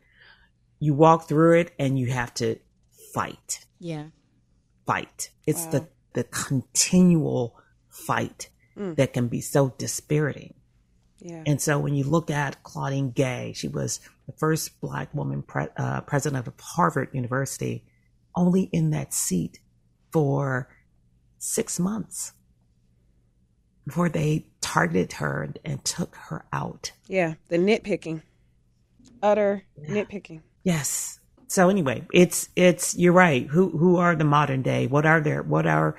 You 0.79 0.92
walk 0.92 1.29
through 1.29 1.61
it 1.61 1.73
and 1.79 1.99
you 1.99 2.09
have 2.09 2.35
to 2.35 2.59
fight. 3.14 3.64
Yeah. 3.79 4.09
Fight. 4.87 5.31
It's 5.46 5.64
wow. 5.64 5.70
the, 5.70 5.88
the 6.12 6.25
continual 6.25 7.59
fight 7.88 8.51
mm. 8.77 8.94
that 8.96 9.14
can 9.14 9.29
be 9.29 9.40
so 9.40 9.70
dispiriting. 9.79 10.53
Yeah. 11.20 11.42
And 11.46 11.61
so 11.61 11.79
when 11.79 11.94
you 11.94 12.05
look 12.05 12.31
at 12.31 12.62
Claudine 12.62 13.11
Gay, 13.11 13.53
she 13.55 13.68
was 13.68 14.01
the 14.27 14.33
first 14.33 14.81
black 14.81 15.14
woman 15.14 15.42
pre- 15.42 15.68
uh, 15.77 16.03
president 16.03 16.46
of 16.46 16.55
Harvard 16.61 17.09
University, 17.12 17.85
only 18.35 18.62
in 18.73 18.90
that 18.90 19.12
seat 19.12 19.61
for 20.11 20.69
six 21.38 21.81
months 21.81 22.33
before 23.87 24.09
they 24.09 24.47
targeted 24.61 25.14
her 25.14 25.53
and 25.64 25.85
took 25.85 26.14
her 26.14 26.45
out. 26.53 26.93
Yeah, 27.09 27.35
the 27.49 27.57
nitpicking, 27.57 28.23
utter 29.23 29.64
yeah. 29.77 29.88
nitpicking. 29.88 30.43
Yes. 30.62 31.19
So 31.49 31.69
anyway, 31.69 32.07
it's 32.12 32.49
it's 32.55 32.97
you're 32.97 33.12
right. 33.12 33.47
Who 33.47 33.71
who 33.71 33.97
are 33.97 34.14
the 34.14 34.25
modern 34.25 34.62
day? 34.62 34.87
What 34.87 35.07
are 35.07 35.21
their 35.21 35.43
what 35.43 35.66
are 35.66 35.97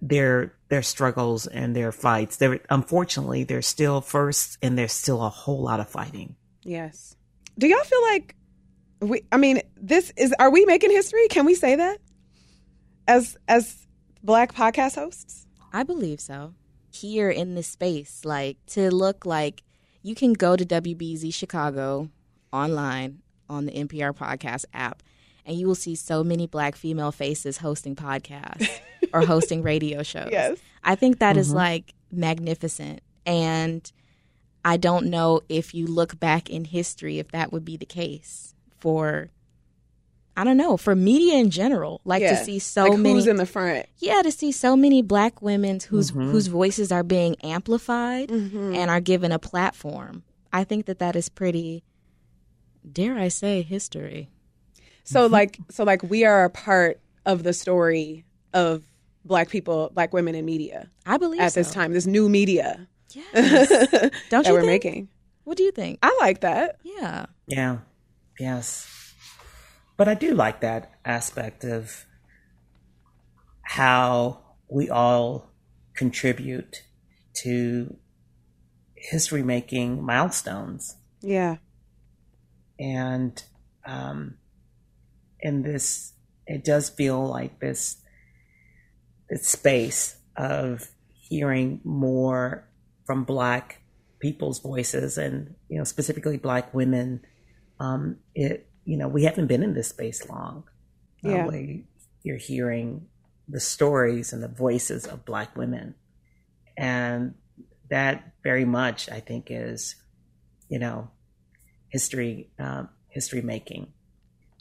their 0.00 0.54
their 0.68 0.82
struggles 0.82 1.46
and 1.46 1.76
their 1.76 1.92
fights? 1.92 2.36
They're 2.38 2.60
unfortunately 2.68 3.44
they're 3.44 3.62
still 3.62 4.00
first, 4.00 4.58
and 4.60 4.76
there's 4.76 4.92
still 4.92 5.22
a 5.22 5.28
whole 5.28 5.62
lot 5.62 5.78
of 5.78 5.88
fighting. 5.88 6.34
Yes. 6.64 7.14
Do 7.58 7.68
y'all 7.68 7.84
feel 7.84 8.02
like 8.02 8.34
we? 9.08 9.24
I 9.32 9.36
mean, 9.36 9.62
this 9.76 10.12
is. 10.16 10.34
Are 10.38 10.50
we 10.50 10.64
making 10.64 10.90
history? 10.90 11.28
Can 11.28 11.46
we 11.46 11.54
say 11.54 11.76
that 11.76 11.98
as 13.06 13.36
as 13.48 13.86
black 14.22 14.54
podcast 14.54 14.96
hosts? 14.96 15.46
I 15.72 15.82
believe 15.82 16.20
so 16.20 16.54
here 16.90 17.30
in 17.30 17.54
this 17.54 17.66
space, 17.66 18.24
like 18.24 18.58
to 18.66 18.90
look 18.90 19.24
like 19.24 19.62
you 20.02 20.14
can 20.14 20.32
go 20.32 20.56
to 20.56 20.64
WBEZ 20.64 21.32
Chicago 21.32 22.10
online 22.52 23.22
on 23.48 23.66
the 23.66 23.72
NPR 23.72 24.14
podcast 24.14 24.64
app, 24.72 25.02
and 25.46 25.56
you 25.56 25.66
will 25.66 25.74
see 25.74 25.94
so 25.94 26.22
many 26.22 26.46
black 26.46 26.76
female 26.76 27.12
faces 27.12 27.58
hosting 27.58 27.96
podcasts 27.96 28.68
or 29.12 29.24
hosting 29.24 29.62
radio 29.62 30.02
shows. 30.02 30.28
Yes. 30.30 30.58
I 30.84 30.94
think 30.94 31.18
that 31.20 31.32
mm-hmm. 31.32 31.40
is 31.40 31.52
like 31.52 31.94
magnificent. 32.10 33.00
And 33.24 33.90
I 34.64 34.76
don't 34.76 35.06
know 35.06 35.40
if 35.48 35.74
you 35.74 35.86
look 35.86 36.18
back 36.18 36.50
in 36.50 36.64
history 36.64 37.18
if 37.18 37.30
that 37.32 37.52
would 37.52 37.64
be 37.64 37.76
the 37.76 37.86
case 37.86 38.51
for 38.82 39.30
I 40.36 40.44
don't 40.44 40.56
know, 40.56 40.76
for 40.76 40.96
media 40.96 41.34
in 41.34 41.50
general, 41.50 42.00
like 42.04 42.22
yeah. 42.22 42.36
to 42.36 42.44
see 42.44 42.58
so 42.58 42.84
like 42.84 42.98
many 42.98 43.14
who's 43.14 43.26
in 43.26 43.36
the 43.36 43.46
front. 43.46 43.86
Yeah, 43.98 44.22
to 44.22 44.32
see 44.32 44.50
so 44.50 44.76
many 44.76 45.02
black 45.02 45.40
women 45.42 45.78
whose 45.88 46.10
mm-hmm. 46.10 46.30
whose 46.30 46.48
voices 46.48 46.90
are 46.90 47.02
being 47.02 47.36
amplified 47.42 48.30
mm-hmm. 48.30 48.74
and 48.74 48.90
are 48.90 49.00
given 49.00 49.30
a 49.30 49.38
platform. 49.38 50.24
I 50.52 50.64
think 50.64 50.86
that 50.86 50.98
that 50.98 51.16
is 51.16 51.28
pretty 51.28 51.84
dare 52.90 53.16
I 53.18 53.28
say 53.28 53.62
history. 53.62 54.30
So 55.04 55.24
mm-hmm. 55.24 55.32
like 55.32 55.58
so 55.70 55.84
like 55.84 56.02
we 56.02 56.24
are 56.24 56.44
a 56.44 56.50
part 56.50 57.00
of 57.24 57.42
the 57.42 57.52
story 57.52 58.24
of 58.52 58.82
black 59.24 59.50
people, 59.50 59.90
black 59.94 60.12
women 60.12 60.34
in 60.34 60.44
media. 60.44 60.90
I 61.06 61.18
believe 61.18 61.40
at 61.40 61.52
so. 61.52 61.60
this 61.60 61.70
time, 61.70 61.92
this 61.92 62.06
new 62.06 62.28
media. 62.28 62.88
Yes. 63.12 64.10
Don't 64.30 64.46
you 64.46 64.52
we're 64.54 64.60
think? 64.60 64.66
making. 64.66 65.08
What 65.44 65.58
do 65.58 65.62
you 65.62 65.72
think? 65.72 65.98
I 66.02 66.16
like 66.20 66.40
that. 66.40 66.78
Yeah. 66.82 67.26
Yeah. 67.46 67.78
Yes. 68.38 69.14
But 69.96 70.08
I 70.08 70.14
do 70.14 70.34
like 70.34 70.60
that 70.60 70.92
aspect 71.04 71.64
of 71.64 72.06
how 73.62 74.40
we 74.68 74.90
all 74.90 75.50
contribute 75.94 76.82
to 77.42 77.96
history 78.96 79.42
making 79.42 80.02
milestones. 80.02 80.96
Yeah. 81.20 81.56
And 82.78 83.42
um 83.84 84.36
in 85.40 85.62
this 85.62 86.12
it 86.46 86.64
does 86.64 86.88
feel 86.88 87.26
like 87.26 87.60
this 87.60 87.96
this 89.28 89.46
space 89.46 90.16
of 90.36 90.88
hearing 91.12 91.80
more 91.84 92.68
from 93.04 93.24
black 93.24 93.82
people's 94.20 94.60
voices 94.60 95.18
and 95.18 95.54
you 95.68 95.78
know 95.78 95.84
specifically 95.84 96.36
black 96.36 96.72
women 96.72 97.20
um 97.80 98.16
it 98.34 98.68
you 98.84 98.96
know 98.96 99.08
we 99.08 99.24
haven't 99.24 99.46
been 99.46 99.62
in 99.62 99.74
this 99.74 99.88
space 99.88 100.28
long. 100.28 100.64
Yeah. 101.22 101.46
Uh, 101.46 101.82
you're 102.22 102.36
hearing 102.36 103.06
the 103.48 103.60
stories 103.60 104.32
and 104.32 104.42
the 104.42 104.48
voices 104.48 105.06
of 105.06 105.24
black 105.24 105.56
women. 105.56 105.94
And 106.76 107.34
that 107.90 108.32
very 108.42 108.64
much 108.64 109.10
i 109.10 109.20
think 109.20 109.48
is 109.50 109.96
you 110.68 110.78
know 110.78 111.10
history 111.88 112.50
um, 112.58 112.88
history 113.08 113.42
making. 113.42 113.92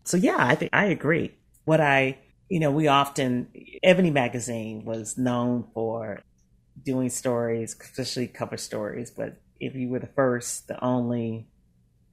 So 0.03 0.17
yeah 0.17 0.37
i 0.39 0.55
think 0.55 0.71
i 0.73 0.85
agree. 0.85 1.35
What 1.65 1.81
i 1.81 2.17
you 2.51 2.59
know, 2.59 2.69
we 2.69 2.89
often, 2.89 3.47
Ebony 3.81 4.11
Magazine 4.11 4.83
was 4.83 5.17
known 5.17 5.65
for 5.73 6.19
doing 6.83 7.09
stories, 7.09 7.73
especially 7.79 8.27
cover 8.27 8.57
stories, 8.57 9.09
but 9.09 9.37
if 9.61 9.73
you 9.73 9.87
were 9.87 9.99
the 9.99 10.07
first, 10.07 10.67
the 10.67 10.83
only, 10.83 11.47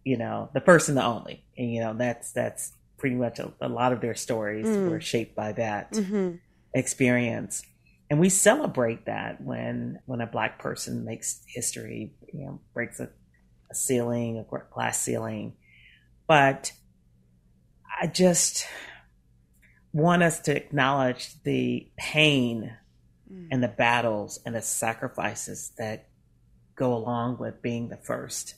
you 0.09 0.17
know, 0.17 0.51
the 0.55 0.61
first 0.61 0.89
and 0.89 0.97
the 0.97 1.05
only, 1.05 1.45
and 1.57 1.73
you 1.73 1.81
know, 1.81 1.95
that's, 1.95 2.33
that's 2.33 2.73
pretty 2.97 3.17
much 3.17 3.39
a, 3.39 3.53
a 3.61 3.69
lot 3.69 3.93
of 3.93 4.01
their 4.01 4.15
stories 4.15 4.67
mm. 4.67 4.91
were 4.91 5.01
shaped 5.01 5.35
by 5.37 5.53
that 5.53 5.93
mm-hmm. 5.93 6.37
experience. 6.75 7.63
And 8.11 8.19
we 8.19 8.31
celebrate 8.31 9.07
that 9.07 9.41
when, 9.41 10.01
when 10.07 10.21
a 10.21 10.27
black 10.27 10.59
person 10.59 11.05
makes 11.05 11.43
history, 11.47 12.15
you 12.33 12.47
know, 12.47 12.61
breaks 12.73 13.01
a, 13.01 13.11
a 13.71 13.75
ceiling, 13.75 14.39
a 14.39 14.75
glass 14.75 15.01
ceiling. 15.01 15.55
But 16.27 16.73
I 18.01 18.07
just, 18.07 18.67
want 19.93 20.23
us 20.23 20.41
to 20.41 20.57
acknowledge 20.57 21.43
the 21.43 21.91
pain 21.97 22.77
mm. 23.33 23.49
and 23.51 23.63
the 23.63 23.69
battles 23.69 24.41
and 24.45 24.55
the 24.55 24.63
sacrifices 24.63 25.73
that 25.79 26.09
go 26.77 26.95
along 26.95 27.39
with 27.39 27.63
being 27.63 27.89
the 27.89 27.97
first. 27.97 28.55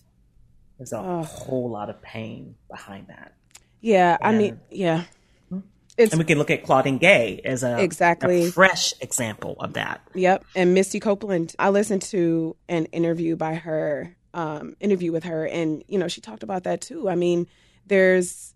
There's 0.81 0.95
a 0.95 0.99
oh. 0.99 1.23
whole 1.25 1.69
lot 1.69 1.91
of 1.91 2.01
pain 2.01 2.55
behind 2.71 3.09
that. 3.09 3.35
Yeah, 3.83 4.17
and, 4.19 4.35
I 4.35 4.39
mean, 4.39 4.61
yeah. 4.71 5.05
Hmm? 5.51 5.59
It's, 5.99 6.15
and 6.15 6.19
we 6.19 6.25
can 6.25 6.39
look 6.39 6.51
at 6.51 6.63
Claudine 6.63 6.97
Gay 6.97 7.43
as 7.45 7.63
a 7.63 7.83
exactly 7.83 8.47
a 8.47 8.51
fresh 8.51 8.95
example 9.03 9.57
of 9.61 9.75
that. 9.75 10.01
Yep, 10.15 10.43
and 10.57 10.73
Misty 10.73 10.99
Copeland. 10.99 11.55
I 11.59 11.69
listened 11.69 12.01
to 12.03 12.57
an 12.71 12.87
interview 12.87 13.37
by 13.37 13.57
her, 13.57 14.17
um, 14.33 14.75
interview 14.81 15.13
with 15.13 15.25
her, 15.25 15.47
and 15.47 15.85
you 15.87 15.99
know 15.99 16.09
she 16.09 16.23
talked 16.23 16.43
about 16.43 16.65
that 16.65 16.81
too. 16.81 17.11
I 17.11 17.15
mean, 17.15 17.47
there's 17.85 18.55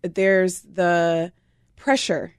there's 0.00 0.62
the 0.62 1.30
pressure 1.76 2.34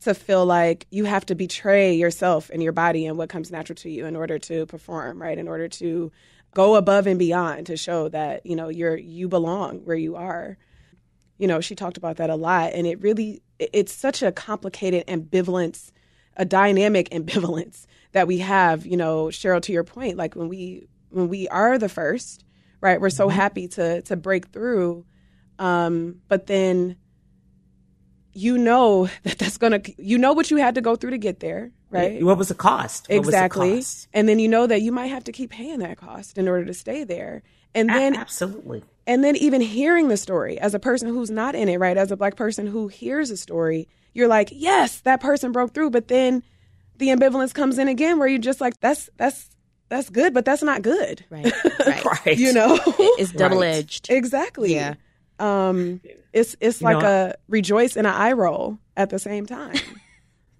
to 0.00 0.14
feel 0.14 0.46
like 0.46 0.86
you 0.90 1.04
have 1.04 1.26
to 1.26 1.34
betray 1.34 1.92
yourself 1.92 2.48
and 2.50 2.62
your 2.62 2.72
body 2.72 3.04
and 3.04 3.18
what 3.18 3.28
comes 3.28 3.50
natural 3.50 3.76
to 3.76 3.90
you 3.90 4.06
in 4.06 4.16
order 4.16 4.38
to 4.38 4.64
perform, 4.64 5.20
right? 5.20 5.36
In 5.36 5.46
order 5.46 5.68
to 5.68 6.10
go 6.54 6.76
above 6.76 7.06
and 7.06 7.18
beyond 7.18 7.66
to 7.66 7.76
show 7.76 8.08
that, 8.08 8.44
you 8.46 8.56
know, 8.56 8.68
you're 8.68 8.96
you 8.96 9.28
belong 9.28 9.78
where 9.80 9.96
you 9.96 10.16
are. 10.16 10.58
You 11.38 11.48
know, 11.48 11.60
she 11.60 11.74
talked 11.74 11.96
about 11.96 12.16
that 12.16 12.30
a 12.30 12.36
lot 12.36 12.72
and 12.72 12.86
it 12.86 13.00
really 13.00 13.42
it's 13.58 13.92
such 13.92 14.22
a 14.22 14.32
complicated 14.32 15.06
ambivalence, 15.06 15.90
a 16.36 16.44
dynamic 16.44 17.08
ambivalence 17.12 17.86
that 18.12 18.26
we 18.26 18.38
have, 18.38 18.86
you 18.86 18.96
know, 18.96 19.26
Cheryl 19.26 19.62
to 19.62 19.72
your 19.72 19.84
point, 19.84 20.16
like 20.16 20.34
when 20.34 20.48
we 20.48 20.86
when 21.10 21.28
we 21.28 21.48
are 21.48 21.78
the 21.78 21.88
first, 21.88 22.44
right? 22.80 23.00
We're 23.00 23.10
so 23.10 23.28
mm-hmm. 23.28 23.36
happy 23.36 23.68
to 23.68 24.02
to 24.02 24.16
break 24.16 24.48
through 24.48 25.04
um 25.58 26.16
but 26.28 26.46
then 26.46 26.96
you 28.32 28.58
know 28.58 29.08
that 29.22 29.38
that's 29.38 29.58
to 29.58 29.80
you 29.98 30.18
know 30.18 30.32
what 30.32 30.50
you 30.50 30.56
had 30.56 30.74
to 30.74 30.80
go 30.80 30.96
through 30.96 31.10
to 31.10 31.18
get 31.18 31.40
there 31.40 31.70
right? 31.92 32.22
What 32.22 32.38
was 32.38 32.48
the 32.48 32.54
cost? 32.54 33.08
What 33.08 33.16
exactly 33.16 33.70
the 33.70 33.76
cost? 33.76 34.08
and 34.12 34.28
then 34.28 34.38
you 34.38 34.48
know 34.48 34.66
that 34.66 34.82
you 34.82 34.92
might 34.92 35.08
have 35.08 35.24
to 35.24 35.32
keep 35.32 35.50
paying 35.50 35.78
that 35.80 35.98
cost 35.98 36.38
in 36.38 36.48
order 36.48 36.64
to 36.64 36.74
stay 36.74 37.04
there. 37.04 37.42
And 37.74 37.88
then 37.88 38.14
a- 38.16 38.18
absolutely. 38.18 38.82
and 39.06 39.22
then 39.24 39.36
even 39.36 39.60
hearing 39.60 40.08
the 40.08 40.16
story 40.16 40.58
as 40.58 40.74
a 40.74 40.78
person 40.78 41.08
who's 41.08 41.30
not 41.30 41.54
in 41.54 41.68
it 41.68 41.78
right? 41.78 41.96
As 41.96 42.10
a 42.10 42.16
black 42.16 42.36
person 42.36 42.66
who 42.66 42.88
hears 42.88 43.30
a 43.30 43.36
story 43.36 43.88
you're 44.14 44.28
like 44.28 44.50
yes 44.52 45.00
that 45.00 45.20
person 45.20 45.52
broke 45.52 45.72
through 45.72 45.90
but 45.90 46.08
then 46.08 46.42
the 46.98 47.08
ambivalence 47.08 47.54
comes 47.54 47.78
in 47.78 47.88
again 47.88 48.18
where 48.18 48.28
you're 48.28 48.38
just 48.38 48.60
like 48.60 48.78
that's 48.80 49.08
that's 49.16 49.48
that's 49.88 50.10
good 50.10 50.34
but 50.34 50.44
that's 50.44 50.62
not 50.62 50.82
good. 50.82 51.24
Right 51.30 51.52
right, 51.86 52.04
right. 52.26 52.38
you 52.38 52.52
know? 52.52 52.78
It's 53.18 53.32
double 53.32 53.62
edged 53.62 54.08
right. 54.10 54.16
exactly. 54.18 54.74
Yeah. 54.74 54.94
Um, 55.38 56.00
it's 56.32 56.56
it's 56.60 56.80
you 56.80 56.84
like 56.84 56.98
know, 57.02 57.30
a 57.30 57.34
rejoice 57.48 57.96
and 57.96 58.06
an 58.06 58.12
eye 58.14 58.32
roll 58.32 58.78
at 58.96 59.10
the 59.10 59.18
same 59.18 59.46
time. 59.46 59.76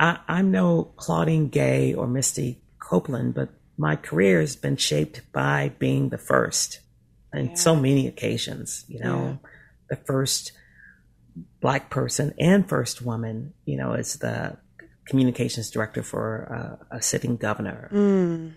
I, 0.02 0.18
I'm 0.28 0.50
no 0.50 0.92
Claudine 0.96 1.48
Gay 1.48 1.94
or 1.94 2.06
Misty 2.06 2.60
Copeland, 2.78 3.34
but 3.34 3.50
my 3.78 3.96
career 3.96 4.40
has 4.40 4.56
been 4.56 4.76
shaped 4.76 5.22
by 5.32 5.72
being 5.78 6.08
the 6.08 6.18
first 6.18 6.80
in 7.32 7.50
yeah. 7.50 7.54
so 7.54 7.76
many 7.76 8.06
occasions. 8.06 8.84
You 8.88 9.00
know, 9.00 9.38
yeah. 9.42 9.48
the 9.90 9.96
first 9.96 10.52
black 11.60 11.88
person 11.88 12.34
and 12.38 12.68
first 12.68 13.00
woman. 13.00 13.54
You 13.64 13.78
know, 13.78 13.92
as 13.92 14.16
the 14.16 14.58
communications 15.06 15.70
director 15.70 16.02
for 16.02 16.78
uh, 16.90 16.96
a 16.96 17.02
sitting 17.02 17.36
governor. 17.36 17.88
Mm. 17.92 18.54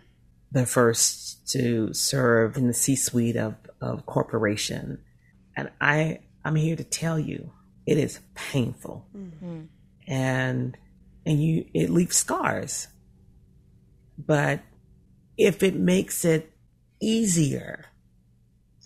The 0.52 0.66
first 0.66 1.48
to 1.52 1.94
serve 1.94 2.58
in 2.58 2.68
the 2.68 2.74
C-suite 2.74 3.38
of 3.38 3.56
of 3.82 4.06
corporation 4.06 5.00
and 5.56 5.70
I, 5.80 6.20
I'm 6.44 6.56
here 6.56 6.76
to 6.76 6.84
tell 6.84 7.20
you, 7.20 7.52
it 7.86 7.98
is 7.98 8.20
painful. 8.34 9.08
Mm-hmm. 9.16 9.62
And, 10.08 10.78
and 11.26 11.42
you, 11.42 11.66
it 11.74 11.90
leaves 11.90 12.16
scars. 12.16 12.88
But 14.18 14.62
if 15.38 15.64
it 15.64 15.76
makes 15.76 16.24
it 16.24 16.52
easier 17.02 17.86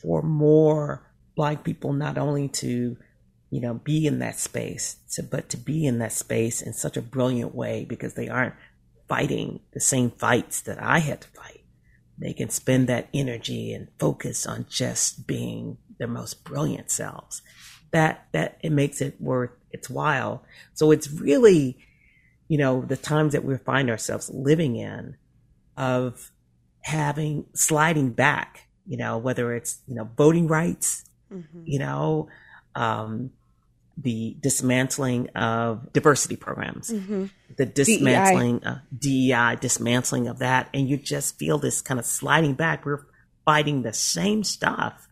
for 0.01 0.21
more 0.21 1.05
black 1.35 1.63
people 1.63 1.93
not 1.93 2.17
only 2.17 2.47
to 2.47 2.97
you 3.49 3.61
know 3.61 3.75
be 3.75 4.07
in 4.07 4.19
that 4.19 4.39
space 4.39 4.97
to, 5.11 5.23
but 5.23 5.49
to 5.49 5.57
be 5.57 5.85
in 5.85 5.99
that 5.99 6.11
space 6.11 6.61
in 6.61 6.73
such 6.73 6.97
a 6.97 7.01
brilliant 7.01 7.53
way 7.53 7.85
because 7.85 8.15
they 8.15 8.27
aren't 8.27 8.55
fighting 9.07 9.59
the 9.73 9.79
same 9.79 10.09
fights 10.11 10.61
that 10.61 10.81
I 10.81 10.99
had 10.99 11.21
to 11.21 11.27
fight 11.29 11.59
they 12.19 12.33
can 12.33 12.49
spend 12.49 12.87
that 12.87 13.07
energy 13.13 13.73
and 13.73 13.87
focus 13.97 14.45
on 14.45 14.65
just 14.69 15.25
being 15.25 15.77
their 15.97 16.07
most 16.07 16.43
brilliant 16.43 16.91
selves. 16.91 17.41
That 17.91 18.27
that 18.33 18.57
it 18.61 18.71
makes 18.71 19.01
it 19.01 19.19
worth 19.19 19.51
its 19.71 19.89
while. 19.89 20.43
So 20.73 20.91
it's 20.91 21.09
really, 21.09 21.77
you 22.49 22.57
know, 22.57 22.81
the 22.81 22.97
times 22.97 23.31
that 23.33 23.45
we 23.45 23.55
find 23.57 23.89
ourselves 23.89 24.29
living 24.29 24.75
in 24.75 25.15
of 25.77 26.31
having 26.81 27.45
sliding 27.53 28.09
back, 28.09 28.67
you 28.85 28.97
know, 28.97 29.17
whether 29.17 29.53
it's, 29.53 29.79
you 29.87 29.95
know, 29.95 30.09
voting 30.17 30.47
rights, 30.47 31.05
mm-hmm. 31.31 31.61
you 31.63 31.79
know, 31.79 32.27
um, 32.75 33.29
the 33.95 34.35
dismantling 34.41 35.29
of 35.29 35.93
diversity 35.93 36.35
programs, 36.35 36.89
mm-hmm. 36.89 37.25
the 37.55 37.65
dismantling, 37.67 38.59
DEI. 38.59 38.67
Uh, 38.67 38.77
DEI, 38.97 39.55
dismantling 39.61 40.27
of 40.27 40.39
that. 40.39 40.69
And 40.73 40.89
you 40.89 40.97
just 40.97 41.37
feel 41.37 41.59
this 41.59 41.81
kind 41.81 41.99
of 41.99 42.05
sliding 42.05 42.55
back. 42.55 42.83
We're 42.83 43.05
fighting 43.45 43.83
the 43.83 43.93
same 43.93 44.43
stuff 44.43 45.07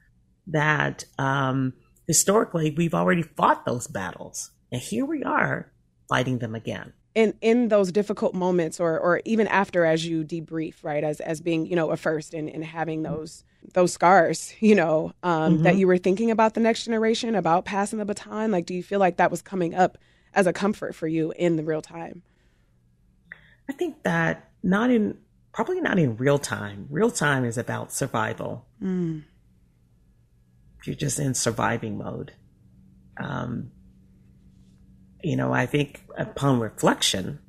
that 0.48 1.06
um, 1.20 1.74
historically, 2.08 2.72
we've 2.72 2.96
already 2.96 3.22
fought 3.22 3.66
those 3.66 3.86
battles. 3.86 4.52
And 4.72 4.82
here 4.82 5.06
we 5.06 5.24
are 5.24 5.72
fighting 6.10 6.40
them 6.40 6.56
again. 6.56 6.94
In, 7.18 7.34
in 7.42 7.70
those 7.70 7.92
difficult 7.92 8.36
moments 8.36 8.80
or, 8.80 9.00
or 9.00 9.22
even 9.26 9.48
after 9.48 9.86
as 9.86 10.06
you 10.06 10.24
debrief, 10.24 10.76
right, 10.84 11.04
as, 11.04 11.20
as 11.20 11.42
being, 11.42 11.66
you 11.66 11.76
know, 11.76 11.90
a 11.90 11.98
first 11.98 12.36
and, 12.36 12.48
and 12.48 12.64
having 12.64 13.02
those 13.02 13.44
those 13.74 13.92
scars, 13.92 14.54
you 14.60 14.76
know, 14.76 15.14
um, 15.24 15.56
mm-hmm. 15.56 15.64
that 15.64 15.78
you 15.78 15.88
were 15.88 15.98
thinking 15.98 16.30
about 16.30 16.54
the 16.54 16.60
next 16.60 16.86
generation, 16.86 17.34
about 17.34 17.66
passing 17.66 17.98
the 17.98 18.06
baton? 18.06 18.52
Like, 18.52 18.68
do 18.68 18.76
you 18.76 18.84
feel 18.84 19.00
like 19.00 19.18
that 19.18 19.32
was 19.32 19.42
coming 19.42 19.74
up 19.74 19.98
as 20.36 20.46
a 20.46 20.54
comfort 20.54 20.94
for 20.94 21.08
you 21.08 21.34
in 21.36 21.56
the 21.56 21.64
real 21.64 21.82
time? 21.82 22.22
I 23.68 23.74
think 23.74 24.04
that 24.04 24.52
not 24.62 24.92
in, 24.92 25.18
probably 25.52 25.82
not 25.82 25.98
in 25.98 26.18
real 26.18 26.38
time. 26.38 26.86
Real 26.90 27.10
time 27.10 27.46
is 27.46 27.58
about 27.58 27.92
survival. 27.92 28.68
Mm. 28.80 29.24
You're 30.86 30.96
just 30.96 31.18
in 31.18 31.34
surviving 31.34 31.98
mode. 31.98 32.34
Um, 33.18 33.72
you 35.28 35.36
know, 35.36 35.54
I 35.54 35.66
think 35.66 36.02
upon 36.18 36.60
reflection, 36.60 37.40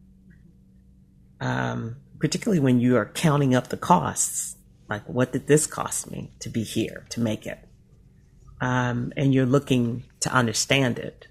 um, 1.41 1.97
particularly 2.19 2.61
when 2.61 2.81
you 2.81 2.97
are 2.97 3.07
counting 3.07 3.55
up 3.55 3.69
the 3.69 3.77
costs, 3.77 4.57
like 4.89 5.09
what 5.09 5.33
did 5.33 5.47
this 5.47 5.67
cost 5.67 6.11
me 6.11 6.33
to 6.41 6.49
be 6.49 6.63
here 6.63 7.07
to 7.11 7.21
make 7.21 7.47
it? 7.47 7.59
Um, 8.61 9.13
and 9.17 9.33
you're 9.33 9.47
looking 9.47 10.05
to 10.21 10.33
understand 10.33 10.99
it 10.99 11.29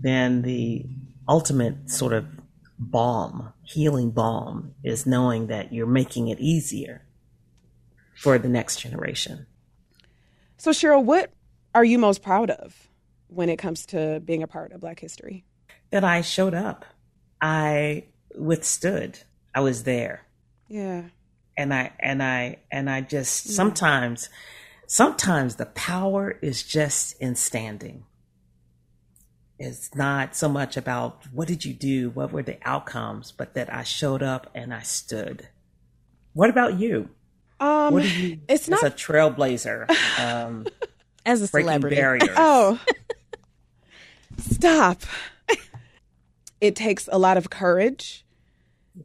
then 0.00 0.42
the 0.42 0.86
ultimate 1.28 1.90
sort 1.90 2.12
of 2.12 2.26
balm 2.78 3.52
healing 3.62 4.10
balm 4.10 4.74
is 4.82 5.06
knowing 5.06 5.48
that 5.48 5.72
you're 5.72 5.86
making 5.86 6.28
it 6.28 6.40
easier 6.40 7.02
for 8.16 8.38
the 8.38 8.48
next 8.48 8.80
generation. 8.80 9.46
So 10.56 10.70
cheryl 10.70 11.04
what 11.04 11.32
are 11.74 11.84
you 11.84 11.98
most 11.98 12.22
proud 12.22 12.50
of 12.50 12.89
when 13.30 13.48
it 13.48 13.56
comes 13.56 13.86
to 13.86 14.20
being 14.24 14.42
a 14.42 14.46
part 14.46 14.72
of 14.72 14.80
black 14.80 15.00
history 15.00 15.44
that 15.90 16.04
i 16.04 16.20
showed 16.20 16.54
up 16.54 16.84
i 17.40 18.04
withstood 18.34 19.18
i 19.54 19.60
was 19.60 19.84
there 19.84 20.26
yeah 20.68 21.02
and 21.60 21.74
I 21.74 21.92
and 22.00 22.22
I 22.22 22.56
and 22.70 22.88
I 22.88 23.02
just 23.02 23.46
mm. 23.46 23.50
sometimes 23.50 24.30
sometimes 24.86 25.56
the 25.56 25.66
power 25.66 26.38
is 26.40 26.62
just 26.62 27.20
in 27.20 27.34
standing. 27.34 28.04
It's 29.58 29.94
not 29.94 30.34
so 30.34 30.48
much 30.48 30.78
about 30.78 31.26
what 31.32 31.46
did 31.46 31.66
you 31.66 31.74
do, 31.74 32.08
what 32.10 32.32
were 32.32 32.42
the 32.42 32.56
outcomes, 32.62 33.30
but 33.30 33.52
that 33.54 33.72
I 33.72 33.82
showed 33.82 34.22
up 34.22 34.50
and 34.54 34.72
I 34.72 34.80
stood. 34.80 35.48
What 36.32 36.48
about 36.48 36.78
you? 36.78 37.10
Um, 37.60 37.98
you, 37.98 38.40
it's 38.48 38.68
not 38.68 38.82
a 38.82 38.90
trailblazer. 38.90 39.86
Um, 40.18 40.66
as 41.26 41.42
a 41.42 41.46
celebrity. 41.46 41.96
Barriers. 41.96 42.28
Oh, 42.36 42.80
stop! 44.40 45.02
it 46.60 46.76
takes 46.76 47.08
a 47.10 47.18
lot 47.18 47.36
of 47.36 47.50
courage 47.50 48.24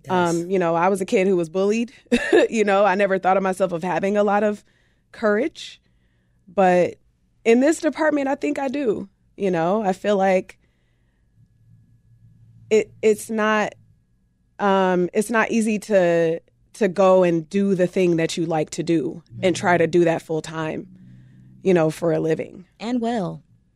um, 0.09 0.49
you 0.49 0.59
know, 0.59 0.75
I 0.75 0.89
was 0.89 1.01
a 1.01 1.05
kid 1.05 1.27
who 1.27 1.35
was 1.35 1.49
bullied. 1.49 1.93
you 2.49 2.63
know, 2.63 2.85
I 2.85 2.95
never 2.95 3.19
thought 3.19 3.37
of 3.37 3.43
myself 3.43 3.71
of 3.71 3.83
having 3.83 4.17
a 4.17 4.23
lot 4.23 4.43
of 4.43 4.63
courage, 5.11 5.81
but 6.47 6.95
in 7.43 7.59
this 7.59 7.79
department, 7.79 8.27
I 8.27 8.35
think 8.35 8.59
I 8.59 8.67
do. 8.67 9.09
You 9.37 9.51
know, 9.51 9.83
I 9.83 9.93
feel 9.93 10.17
like 10.17 10.59
it 12.69 12.91
it's 13.01 13.29
not 13.29 13.75
um, 14.59 15.09
it's 15.13 15.29
not 15.29 15.51
easy 15.51 15.79
to 15.79 16.39
to 16.73 16.87
go 16.87 17.23
and 17.23 17.49
do 17.49 17.75
the 17.75 17.87
thing 17.87 18.17
that 18.17 18.37
you 18.37 18.45
like 18.45 18.71
to 18.71 18.83
do 18.83 19.23
mm-hmm. 19.25 19.39
and 19.43 19.55
try 19.55 19.77
to 19.77 19.87
do 19.87 20.05
that 20.05 20.21
full 20.21 20.41
time. 20.41 20.87
You 21.63 21.73
know, 21.73 21.89
for 21.89 22.11
a 22.11 22.19
living 22.19 22.65
and 22.79 23.01
well. 23.01 23.43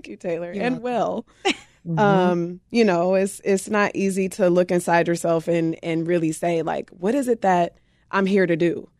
Thank 0.00 0.08
you, 0.08 0.16
Taylor, 0.16 0.50
You're 0.50 0.64
and 0.64 0.80
welcome. 0.80 1.24
well. 1.44 1.54
Mm-hmm. 1.86 1.98
Um, 1.98 2.60
you 2.70 2.84
know, 2.84 3.14
it's 3.14 3.40
it's 3.42 3.70
not 3.70 3.92
easy 3.94 4.28
to 4.30 4.50
look 4.50 4.70
inside 4.70 5.08
yourself 5.08 5.48
and 5.48 5.78
and 5.82 6.06
really 6.06 6.30
say 6.32 6.60
like, 6.60 6.90
what 6.90 7.14
is 7.14 7.26
it 7.26 7.40
that 7.40 7.78
I'm 8.10 8.26
here 8.26 8.46
to 8.46 8.56
do? 8.56 8.90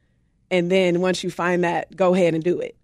And 0.51 0.71
then 0.71 1.03
once 1.03 1.23
you 1.23 1.31
find 1.31 1.63
that, 1.63 1.95
go 1.95 2.15
ahead 2.15 2.35
and 2.35 2.43
do 2.43 2.59
it. 2.61 2.77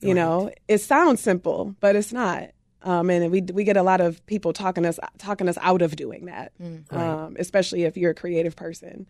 You 0.00 0.08
right. 0.08 0.16
know, 0.16 0.50
it 0.68 0.78
sounds 0.78 1.20
simple, 1.20 1.74
but 1.80 1.96
it's 1.96 2.12
not. 2.12 2.50
Um, 2.82 3.08
and 3.08 3.30
we 3.30 3.40
we 3.40 3.64
get 3.64 3.78
a 3.78 3.82
lot 3.82 4.02
of 4.02 4.24
people 4.26 4.52
talking 4.52 4.84
us 4.84 4.98
talking 5.16 5.48
us 5.48 5.56
out 5.62 5.80
of 5.80 5.96
doing 5.96 6.26
that, 6.26 6.52
mm, 6.60 6.84
right. 6.90 7.00
um, 7.02 7.36
especially 7.38 7.84
if 7.84 7.96
you're 7.96 8.10
a 8.10 8.14
creative 8.14 8.54
person. 8.54 9.06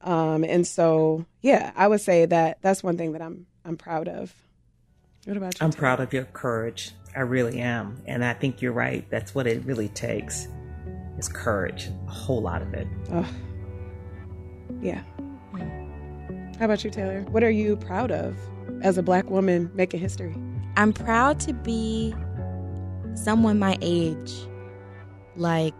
Um, 0.00 0.42
and 0.42 0.66
so, 0.66 1.24
yeah, 1.40 1.70
I 1.76 1.86
would 1.86 2.00
say 2.00 2.26
that 2.26 2.58
that's 2.62 2.82
one 2.82 2.96
thing 2.96 3.12
that 3.12 3.22
I'm 3.22 3.46
I'm 3.64 3.76
proud 3.76 4.08
of. 4.08 4.34
What 5.24 5.36
about 5.36 5.60
you? 5.60 5.64
I'm 5.64 5.72
proud 5.72 6.00
of 6.00 6.12
your 6.12 6.24
courage 6.24 6.92
I 7.14 7.20
really 7.20 7.60
am. 7.60 8.02
And 8.06 8.24
I 8.24 8.34
think 8.34 8.62
you're 8.62 8.72
right. 8.72 9.08
That's 9.10 9.34
what 9.34 9.46
it 9.46 9.64
really 9.64 9.88
takes 9.88 10.48
is 11.18 11.28
courage, 11.28 11.88
a 12.06 12.10
whole 12.10 12.40
lot 12.40 12.62
of 12.62 12.72
it. 12.74 12.86
Oh. 13.12 13.28
Yeah. 14.80 15.02
How 16.58 16.66
about 16.66 16.84
you, 16.84 16.90
Taylor? 16.90 17.22
What 17.30 17.42
are 17.42 17.50
you 17.50 17.76
proud 17.76 18.10
of 18.10 18.36
as 18.82 18.96
a 18.96 19.02
black 19.02 19.28
woman 19.30 19.70
making 19.74 20.00
history? 20.00 20.34
I'm 20.76 20.92
proud 20.92 21.38
to 21.40 21.52
be 21.52 22.14
someone 23.14 23.58
my 23.58 23.76
age, 23.82 24.32
like 25.36 25.74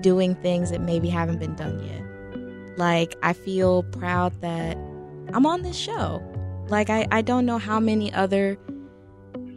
doing 0.00 0.34
things 0.36 0.70
that 0.70 0.80
maybe 0.80 1.08
haven't 1.08 1.38
been 1.38 1.54
done 1.54 1.82
yet. 1.84 2.78
Like, 2.78 3.16
I 3.22 3.32
feel 3.32 3.82
proud 3.84 4.38
that 4.42 4.76
I'm 5.32 5.46
on 5.46 5.62
this 5.62 5.76
show. 5.76 6.22
Like, 6.68 6.90
I, 6.90 7.06
I 7.10 7.22
don't 7.22 7.46
know 7.46 7.58
how 7.58 7.80
many 7.80 8.12
other 8.12 8.58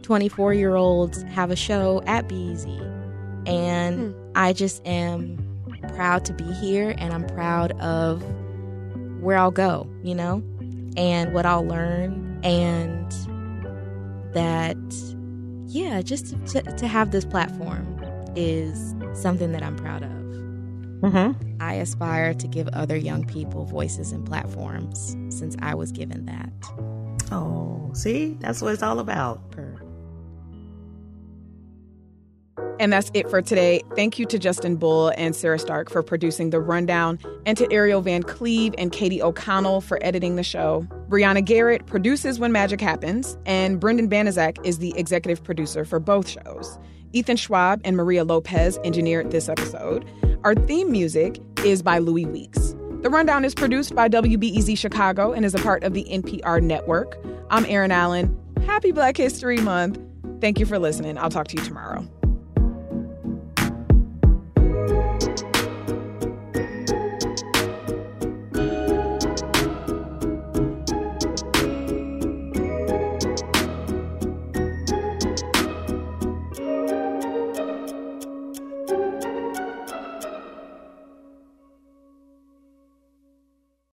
24 0.02 0.54
year 0.54 0.76
olds 0.76 1.22
have 1.24 1.50
a 1.50 1.56
show 1.56 2.02
at 2.06 2.28
BEZ. 2.28 2.66
And 3.46 4.12
hmm. 4.12 4.32
I 4.34 4.52
just 4.52 4.86
am 4.86 5.38
proud 5.94 6.24
to 6.26 6.32
be 6.32 6.44
here 6.44 6.94
and 6.98 7.12
I'm 7.12 7.26
proud 7.26 7.72
of 7.80 8.22
where 9.20 9.36
I'll 9.36 9.50
go, 9.50 9.90
you 10.02 10.14
know, 10.14 10.42
and 10.96 11.32
what 11.34 11.46
I'll 11.46 11.66
learn. 11.66 12.40
And 12.42 13.10
that, 14.34 14.76
yeah, 15.66 16.02
just 16.02 16.34
to, 16.48 16.62
to 16.62 16.86
have 16.86 17.10
this 17.10 17.24
platform 17.24 17.86
is 18.36 18.94
something 19.12 19.52
that 19.52 19.62
I'm 19.62 19.76
proud 19.76 20.02
of. 20.02 20.10
Mm-hmm. 21.00 21.62
I 21.62 21.74
aspire 21.74 22.34
to 22.34 22.46
give 22.46 22.68
other 22.68 22.96
young 22.96 23.24
people 23.24 23.64
voices 23.64 24.12
and 24.12 24.26
platforms 24.26 25.16
since 25.30 25.56
I 25.60 25.74
was 25.74 25.92
given 25.92 26.26
that. 26.26 26.52
Oh, 27.32 27.90
see, 27.94 28.36
that's 28.40 28.60
what 28.60 28.74
it's 28.74 28.82
all 28.82 28.98
about. 28.98 29.40
And 32.80 32.90
that's 32.90 33.10
it 33.12 33.28
for 33.28 33.42
today. 33.42 33.82
Thank 33.94 34.18
you 34.18 34.24
to 34.24 34.38
Justin 34.38 34.76
Bull 34.76 35.12
and 35.18 35.36
Sarah 35.36 35.58
Stark 35.58 35.90
for 35.90 36.02
producing 36.02 36.48
The 36.48 36.60
Rundown, 36.60 37.18
and 37.44 37.58
to 37.58 37.70
Ariel 37.70 38.00
Van 38.00 38.22
Cleve 38.22 38.74
and 38.78 38.90
Katie 38.90 39.20
O'Connell 39.20 39.82
for 39.82 39.98
editing 40.00 40.36
the 40.36 40.42
show. 40.42 40.86
Brianna 41.10 41.44
Garrett 41.44 41.84
produces 41.84 42.38
When 42.38 42.52
Magic 42.52 42.80
Happens, 42.80 43.36
and 43.44 43.78
Brendan 43.78 44.08
Banaszak 44.08 44.64
is 44.64 44.78
the 44.78 44.94
executive 44.96 45.44
producer 45.44 45.84
for 45.84 46.00
both 46.00 46.26
shows. 46.26 46.78
Ethan 47.12 47.36
Schwab 47.36 47.82
and 47.84 47.98
Maria 47.98 48.24
Lopez 48.24 48.78
engineered 48.82 49.30
this 49.30 49.50
episode. 49.50 50.10
Our 50.42 50.54
theme 50.54 50.90
music 50.90 51.38
is 51.66 51.82
by 51.82 51.98
Louis 51.98 52.24
Weeks. 52.24 52.74
The 53.02 53.10
Rundown 53.10 53.44
is 53.44 53.54
produced 53.54 53.94
by 53.94 54.08
WBEZ 54.08 54.78
Chicago 54.78 55.32
and 55.32 55.44
is 55.44 55.54
a 55.54 55.58
part 55.58 55.84
of 55.84 55.92
the 55.92 56.04
NPR 56.04 56.62
network. 56.62 57.18
I'm 57.50 57.66
Erin 57.66 57.92
Allen. 57.92 58.34
Happy 58.64 58.90
Black 58.90 59.18
History 59.18 59.58
Month. 59.58 60.00
Thank 60.40 60.58
you 60.58 60.64
for 60.64 60.78
listening. 60.78 61.18
I'll 61.18 61.28
talk 61.28 61.48
to 61.48 61.56
you 61.58 61.62
tomorrow. 61.62 62.08
ہے 64.88 65.19